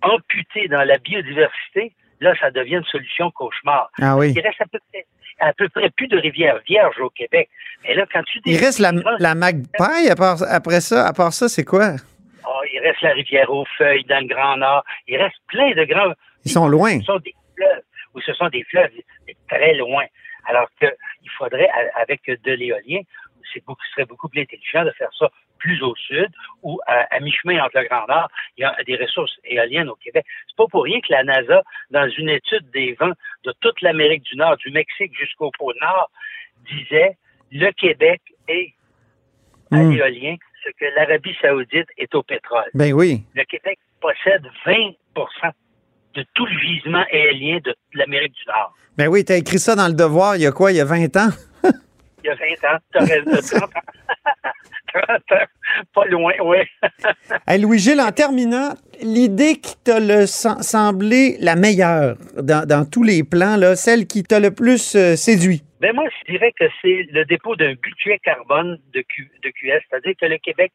amputer 0.01 0.67
dans 0.67 0.83
la 0.83 0.97
biodiversité, 0.97 1.93
là, 2.19 2.33
ça 2.39 2.51
devient 2.51 2.75
une 2.75 2.85
solution 2.85 3.31
cauchemar. 3.31 3.89
Ah 4.01 4.17
oui. 4.17 4.33
Il 4.35 4.41
reste 4.41 4.61
à 5.39 5.53
peu 5.53 5.69
près 5.69 5.89
plus 5.89 6.07
de 6.07 6.17
rivières 6.17 6.59
vierges 6.67 6.99
au 6.99 7.09
Québec. 7.09 7.49
Mais 7.83 7.95
là, 7.95 8.05
quand 8.11 8.23
tu 8.23 8.39
Il 8.45 8.57
reste 8.57 8.79
la, 8.79 8.91
la 9.19 9.35
Magpie 9.35 10.09
après 10.09 10.81
ça. 10.81 11.07
À 11.07 11.13
part 11.13 11.33
ça, 11.33 11.49
c'est 11.49 11.65
quoi? 11.65 11.95
Oh, 12.47 12.61
il 12.73 12.79
reste 12.79 13.01
la 13.01 13.13
rivière 13.13 13.49
aux 13.49 13.65
feuilles 13.77 14.03
dans 14.05 14.19
le 14.19 14.27
Grand 14.27 14.57
Nord. 14.57 14.83
Il 15.07 15.17
reste 15.17 15.37
plein 15.47 15.71
de 15.71 15.83
grands. 15.85 16.13
Ils 16.45 16.51
sont 16.51 16.67
loin. 16.67 16.99
Ce 16.99 17.05
sont 17.05 17.19
des 17.19 17.35
fleuves, 17.55 17.83
ou 18.13 18.21
ce 18.21 18.33
sont 18.33 18.49
des 18.49 18.63
fleuves 18.63 18.91
très 19.49 19.73
loin. 19.75 20.05
Alors 20.47 20.67
qu'il 20.79 21.29
faudrait, 21.37 21.69
avec 21.95 22.25
de 22.25 22.51
l'éolien, 22.51 23.01
c'est 23.53 23.63
beaucoup, 23.65 23.83
ce 23.85 23.91
serait 23.91 24.05
beaucoup 24.05 24.29
plus 24.29 24.41
intelligent 24.41 24.85
de 24.85 24.91
faire 24.91 25.11
ça 25.17 25.29
plus 25.61 25.81
au 25.83 25.95
sud 25.95 26.29
ou 26.63 26.79
à, 26.87 27.19
mi-chemin 27.19 27.63
entre 27.63 27.79
le 27.79 27.87
Grand 27.87 28.07
Nord, 28.07 28.29
il 28.57 28.61
y 28.61 28.63
a 28.63 28.75
des 28.85 28.95
ressources 28.95 29.37
éoliennes 29.43 29.89
au 29.89 29.95
Québec. 29.95 30.25
C'est 30.47 30.57
pas 30.57 30.65
pour 30.65 30.83
rien 30.83 30.99
que 31.01 31.11
la 31.11 31.23
NASA, 31.23 31.61
dans 31.91 32.09
une 32.09 32.29
étude 32.29 32.69
des 32.71 32.93
vents 32.93 33.13
de 33.43 33.53
toute 33.61 33.79
l'Amérique 33.81 34.23
du 34.23 34.35
Nord, 34.37 34.57
du 34.57 34.71
Mexique 34.71 35.11
jusqu'au 35.17 35.51
pôle 35.51 35.75
Nord, 35.79 36.09
disait 36.67 37.17
le 37.51 37.71
Québec 37.73 38.21
est 38.47 38.73
à 39.71 39.77
hmm. 39.77 39.91
l'éolien 39.91 40.35
ce 40.63 40.69
que 40.71 40.85
l'Arabie 40.95 41.35
saoudite 41.41 41.87
est 41.97 42.13
au 42.15 42.23
pétrole. 42.23 42.69
Ben 42.73 42.93
oui. 42.93 43.23
Le 43.35 43.43
Québec 43.45 43.79
possède 43.99 44.43
20% 44.65 44.95
de 46.15 46.25
tout 46.33 46.45
le 46.45 46.57
gisement 46.59 47.05
éolien 47.11 47.59
de 47.63 47.73
l'Amérique 47.93 48.33
du 48.33 48.45
Nord. 48.47 48.75
Ben 48.97 49.07
oui, 49.07 49.23
tu 49.23 49.31
as 49.33 49.37
écrit 49.37 49.59
ça 49.59 49.75
dans 49.75 49.87
le 49.87 49.93
devoir 49.93 50.35
il 50.35 50.43
y 50.43 50.45
a 50.45 50.51
quoi, 50.51 50.71
il 50.71 50.77
y 50.77 50.81
a 50.81 50.85
20 50.85 51.15
ans? 51.17 51.29
Il 52.23 52.27
y 52.27 52.29
a 52.29 52.35
20 52.35 52.75
ans, 52.75 52.79
tu 52.91 52.97
as 52.97 53.59
30 53.59 53.63
ans. 53.63 53.67
30 54.93 55.09
ans, 55.31 55.45
pas 55.93 56.05
loin, 56.05 56.33
oui. 56.43 56.57
Louis-Gilles, 57.61 58.01
en 58.01 58.11
terminant, 58.11 58.73
l'idée 59.01 59.55
qui 59.55 59.75
t'a 59.83 60.27
semblé 60.27 61.37
la 61.39 61.55
meilleure 61.55 62.17
dans, 62.35 62.89
tous 62.89 63.03
les 63.03 63.23
plans, 63.23 63.55
là, 63.55 63.75
celle 63.75 64.05
qui 64.05 64.23
t'a 64.23 64.39
le 64.39 64.51
plus 64.51 64.95
euh, 64.95 65.15
séduit? 65.15 65.63
Ben 65.79 65.95
moi, 65.95 66.05
je 66.19 66.31
dirais 66.31 66.51
que 66.59 66.65
c'est 66.81 67.07
le 67.11 67.25
dépôt 67.25 67.55
d'un 67.55 67.73
budget 67.73 68.19
carbone 68.23 68.77
de, 68.93 69.01
Q, 69.01 69.31
de 69.43 69.49
QS, 69.49 69.81
c'est-à-dire 69.89 70.13
que 70.19 70.25
le 70.25 70.37
Québec 70.37 70.71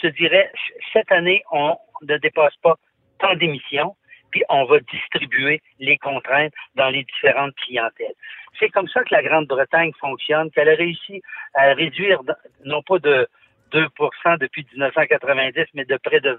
se 0.00 0.08
dirait, 0.08 0.50
cette 0.92 1.12
année, 1.12 1.42
on 1.52 1.76
ne 2.02 2.16
dépasse 2.16 2.56
pas 2.62 2.76
tant 3.20 3.34
d'émissions, 3.36 3.94
puis 4.30 4.42
on 4.48 4.64
va 4.64 4.78
distribuer 4.92 5.60
les 5.78 5.96
contraintes 5.98 6.52
dans 6.74 6.88
les 6.88 7.04
différentes 7.04 7.54
clientèles. 7.66 8.14
C'est 8.58 8.70
comme 8.70 8.88
ça 8.88 9.02
que 9.04 9.14
la 9.14 9.22
Grande-Bretagne 9.22 9.92
fonctionne, 10.00 10.50
qu'elle 10.50 10.68
a 10.68 10.74
réussi 10.74 11.22
à 11.54 11.74
réduire, 11.74 12.20
non 12.64 12.82
pas 12.82 12.98
de 12.98 13.28
2% 13.72 14.38
depuis 14.38 14.66
1990, 14.72 15.64
mais 15.74 15.84
de 15.84 15.96
près 15.96 16.20
de 16.20 16.38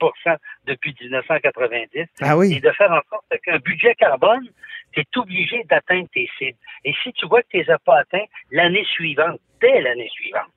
20% 0.00 0.36
depuis 0.66 0.94
1990. 1.00 2.06
Ah 2.20 2.36
oui. 2.36 2.54
Et 2.54 2.60
de 2.60 2.70
faire 2.72 2.90
en 2.92 3.00
sorte 3.10 3.26
qu'un 3.42 3.58
budget 3.58 3.94
carbone, 3.94 4.48
tu 4.92 5.00
es 5.00 5.18
obligé 5.18 5.64
d'atteindre 5.64 6.08
tes 6.12 6.28
cibles. 6.38 6.58
Et 6.84 6.94
si 7.02 7.12
tu 7.12 7.26
vois 7.26 7.42
que 7.42 7.48
tu 7.50 7.58
les 7.58 7.70
as 7.70 7.78
pas 7.78 7.98
atteints 7.98 8.26
l'année 8.50 8.84
suivante, 8.84 9.40
dès 9.60 9.80
l'année 9.80 10.08
suivante, 10.10 10.50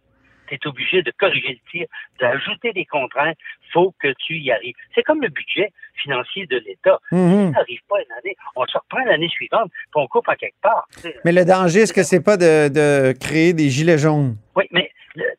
tu 0.48 0.56
es 0.56 0.68
obligé 0.68 1.02
de 1.02 1.12
corriger 1.12 1.60
le 1.64 1.72
tir, 1.72 1.88
d'ajouter 2.20 2.74
des 2.74 2.86
contraintes, 2.86 3.38
faut 3.72 3.94
que 4.00 4.14
tu 4.26 4.38
y 4.38 4.52
arrives. 4.52 4.76
C'est 4.94 5.04
comme 5.04 5.22
le 5.22 5.30
budget 5.30 5.72
financier 5.96 6.46
de 6.48 6.58
l'État. 6.58 7.00
Si 7.10 7.16
tu 7.16 7.52
n'arrives 7.52 7.82
pas 7.88 7.98
une 8.00 8.12
année, 8.18 8.36
on 8.56 8.66
se 8.66 8.78
reprend 8.78 9.04
l'année 9.06 9.30
suivante, 9.30 9.70
puis 9.72 9.96
on 9.96 10.08
coupe 10.08 10.28
en 10.28 10.36
quelque 10.36 10.62
part. 10.62 10.88
Mais 11.26 11.32
le 11.32 11.46
danger, 11.46 11.82
est-ce 11.82 11.94
que 11.94 12.04
c'est 12.04 12.24
pas 12.24 12.38
de, 12.38 12.70
de 12.70 13.14
créer 13.20 13.54
des 13.54 13.70
gilets 13.70 13.98
jaunes? 13.98 14.36
Oui, 14.56 14.66
mais 14.72 14.92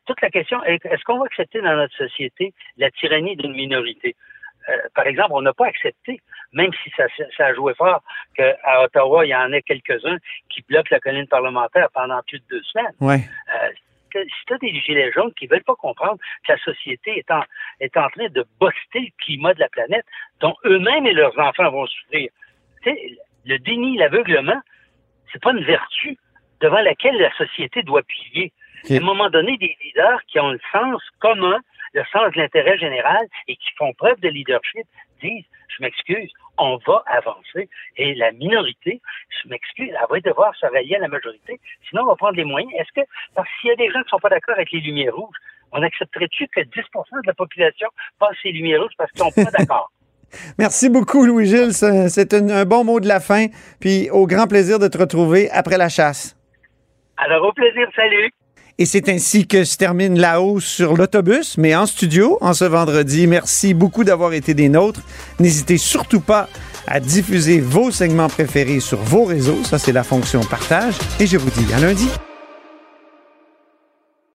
toute 0.05 0.21
la 0.21 0.29
question 0.29 0.63
est 0.65 0.85
est-ce 0.85 1.03
qu'on 1.03 1.19
va 1.19 1.25
accepter 1.25 1.61
dans 1.61 1.75
notre 1.75 1.95
société 1.95 2.53
la 2.77 2.91
tyrannie 2.91 3.35
d'une 3.35 3.53
minorité? 3.53 4.15
Euh, 4.69 4.77
par 4.95 5.07
exemple, 5.07 5.31
on 5.33 5.41
n'a 5.41 5.53
pas 5.53 5.65
accepté, 5.65 6.21
même 6.53 6.71
si 6.83 6.89
ça, 6.95 7.03
ça 7.35 7.47
a 7.47 7.53
joué 7.53 7.73
fort, 7.73 8.01
qu'à 8.35 8.55
Ottawa, 8.83 9.25
il 9.25 9.29
y 9.29 9.35
en 9.35 9.51
ait 9.51 9.61
quelques-uns 9.61 10.17
qui 10.49 10.63
bloquent 10.69 10.87
la 10.91 10.99
colline 10.99 11.27
parlementaire 11.27 11.89
pendant 11.93 12.21
plus 12.27 12.39
de 12.39 12.45
deux 12.49 12.63
semaines. 12.63 12.93
Ouais. 13.01 13.19
Euh, 13.55 13.69
si 14.13 14.45
tu 14.47 14.53
as 14.53 14.57
des 14.57 14.79
gilets 14.81 15.11
jaunes 15.11 15.33
qui 15.33 15.47
veulent 15.47 15.63
pas 15.63 15.75
comprendre 15.75 16.17
que 16.45 16.51
la 16.51 16.57
société 16.59 17.17
est 17.17 17.31
en, 17.31 17.41
est 17.79 17.95
en 17.97 18.09
train 18.09 18.29
de 18.29 18.45
boster 18.59 18.99
le 18.99 19.23
climat 19.23 19.53
de 19.53 19.59
la 19.59 19.69
planète, 19.69 20.05
dont 20.39 20.55
eux-mêmes 20.65 21.05
et 21.05 21.13
leurs 21.13 21.37
enfants 21.39 21.69
vont 21.71 21.87
souffrir. 21.87 22.29
sais, 22.83 23.17
le 23.45 23.57
déni, 23.59 23.97
l'aveuglement, 23.97 24.61
c'est 25.31 25.41
pas 25.41 25.51
une 25.51 25.63
vertu 25.63 26.17
devant 26.61 26.81
laquelle 26.81 27.17
la 27.17 27.33
société 27.35 27.83
doit 27.83 28.03
plier. 28.03 28.53
À 28.89 28.93
un 28.93 28.99
moment 28.99 29.29
donné, 29.29 29.57
des 29.57 29.75
leaders 29.83 30.23
qui 30.27 30.39
ont 30.39 30.51
le 30.51 30.59
sens 30.71 31.01
commun, 31.19 31.59
le 31.93 32.03
sens 32.11 32.31
de 32.33 32.41
l'intérêt 32.41 32.77
général 32.77 33.25
et 33.47 33.55
qui 33.55 33.69
font 33.77 33.93
preuve 33.93 34.19
de 34.19 34.29
leadership 34.29 34.85
disent, 35.21 35.45
je 35.69 35.83
m'excuse, 35.83 36.31
on 36.57 36.77
va 36.85 37.03
avancer. 37.07 37.69
Et 37.97 38.13
la 38.15 38.31
minorité, 38.31 39.01
je 39.29 39.49
m'excuse, 39.49 39.89
elle 39.89 40.07
va 40.09 40.19
devoir 40.19 40.55
se 40.55 40.65
rallier 40.65 40.95
à 40.95 40.99
la 40.99 41.07
majorité. 41.07 41.59
Sinon, 41.89 42.03
on 42.03 42.07
va 42.07 42.15
prendre 42.15 42.35
les 42.35 42.43
moyens. 42.43 42.71
Est-ce 42.77 43.01
que, 43.01 43.07
parce 43.35 43.49
qu'il 43.59 43.69
y 43.69 43.73
a 43.73 43.75
des 43.75 43.87
gens 43.87 43.99
qui 43.99 44.05
ne 44.05 44.09
sont 44.09 44.19
pas 44.19 44.29
d'accord 44.29 44.55
avec 44.55 44.71
les 44.71 44.79
lumières 44.79 45.15
rouges, 45.15 45.37
on 45.71 45.81
accepterait-tu 45.81 46.47
que 46.47 46.61
10% 46.61 46.65
de 46.69 47.27
la 47.27 47.33
population 47.33 47.87
passe 48.19 48.37
les 48.43 48.51
lumières 48.51 48.81
rouges 48.81 48.93
parce 48.97 49.11
qu'ils 49.11 49.21
sont 49.21 49.31
pas 49.31 49.51
d'accord? 49.51 49.91
Merci 50.57 50.89
beaucoup, 50.89 51.25
Louis-Gilles. 51.25 51.73
C'est 51.73 52.33
un 52.33 52.65
bon 52.65 52.83
mot 52.83 52.99
de 52.99 53.07
la 53.07 53.19
fin. 53.19 53.47
Puis 53.79 54.09
au 54.09 54.27
grand 54.27 54.47
plaisir 54.47 54.79
de 54.79 54.87
te 54.87 54.97
retrouver 54.97 55.49
après 55.51 55.77
la 55.77 55.89
chasse. 55.89 56.35
Alors, 57.17 57.45
au 57.47 57.53
plaisir. 57.53 57.87
Salut. 57.95 58.31
Et 58.79 58.85
c'est 58.85 59.07
ainsi 59.07 59.45
que 59.45 59.65
se 59.65 59.77
termine 59.77 60.19
la 60.19 60.41
hausse 60.41 60.65
sur 60.65 60.97
l'autobus, 60.97 61.57
mais 61.57 61.75
en 61.75 61.85
studio, 61.85 62.37
en 62.41 62.53
ce 62.53 62.65
vendredi. 62.65 63.27
Merci 63.27 63.73
beaucoup 63.75 64.03
d'avoir 64.03 64.33
été 64.33 64.55
des 64.55 64.67
nôtres. 64.67 65.01
N'hésitez 65.39 65.77
surtout 65.77 66.21
pas 66.21 66.49
à 66.87 66.99
diffuser 66.99 67.59
vos 67.59 67.91
segments 67.91 68.29
préférés 68.29 68.79
sur 68.79 68.97
vos 68.97 69.25
réseaux. 69.25 69.63
Ça, 69.63 69.77
c'est 69.77 69.93
la 69.93 70.03
fonction 70.03 70.41
partage. 70.41 70.95
Et 71.19 71.27
je 71.27 71.37
vous 71.37 71.51
dis 71.51 71.71
à 71.73 71.79
lundi. 71.79 72.09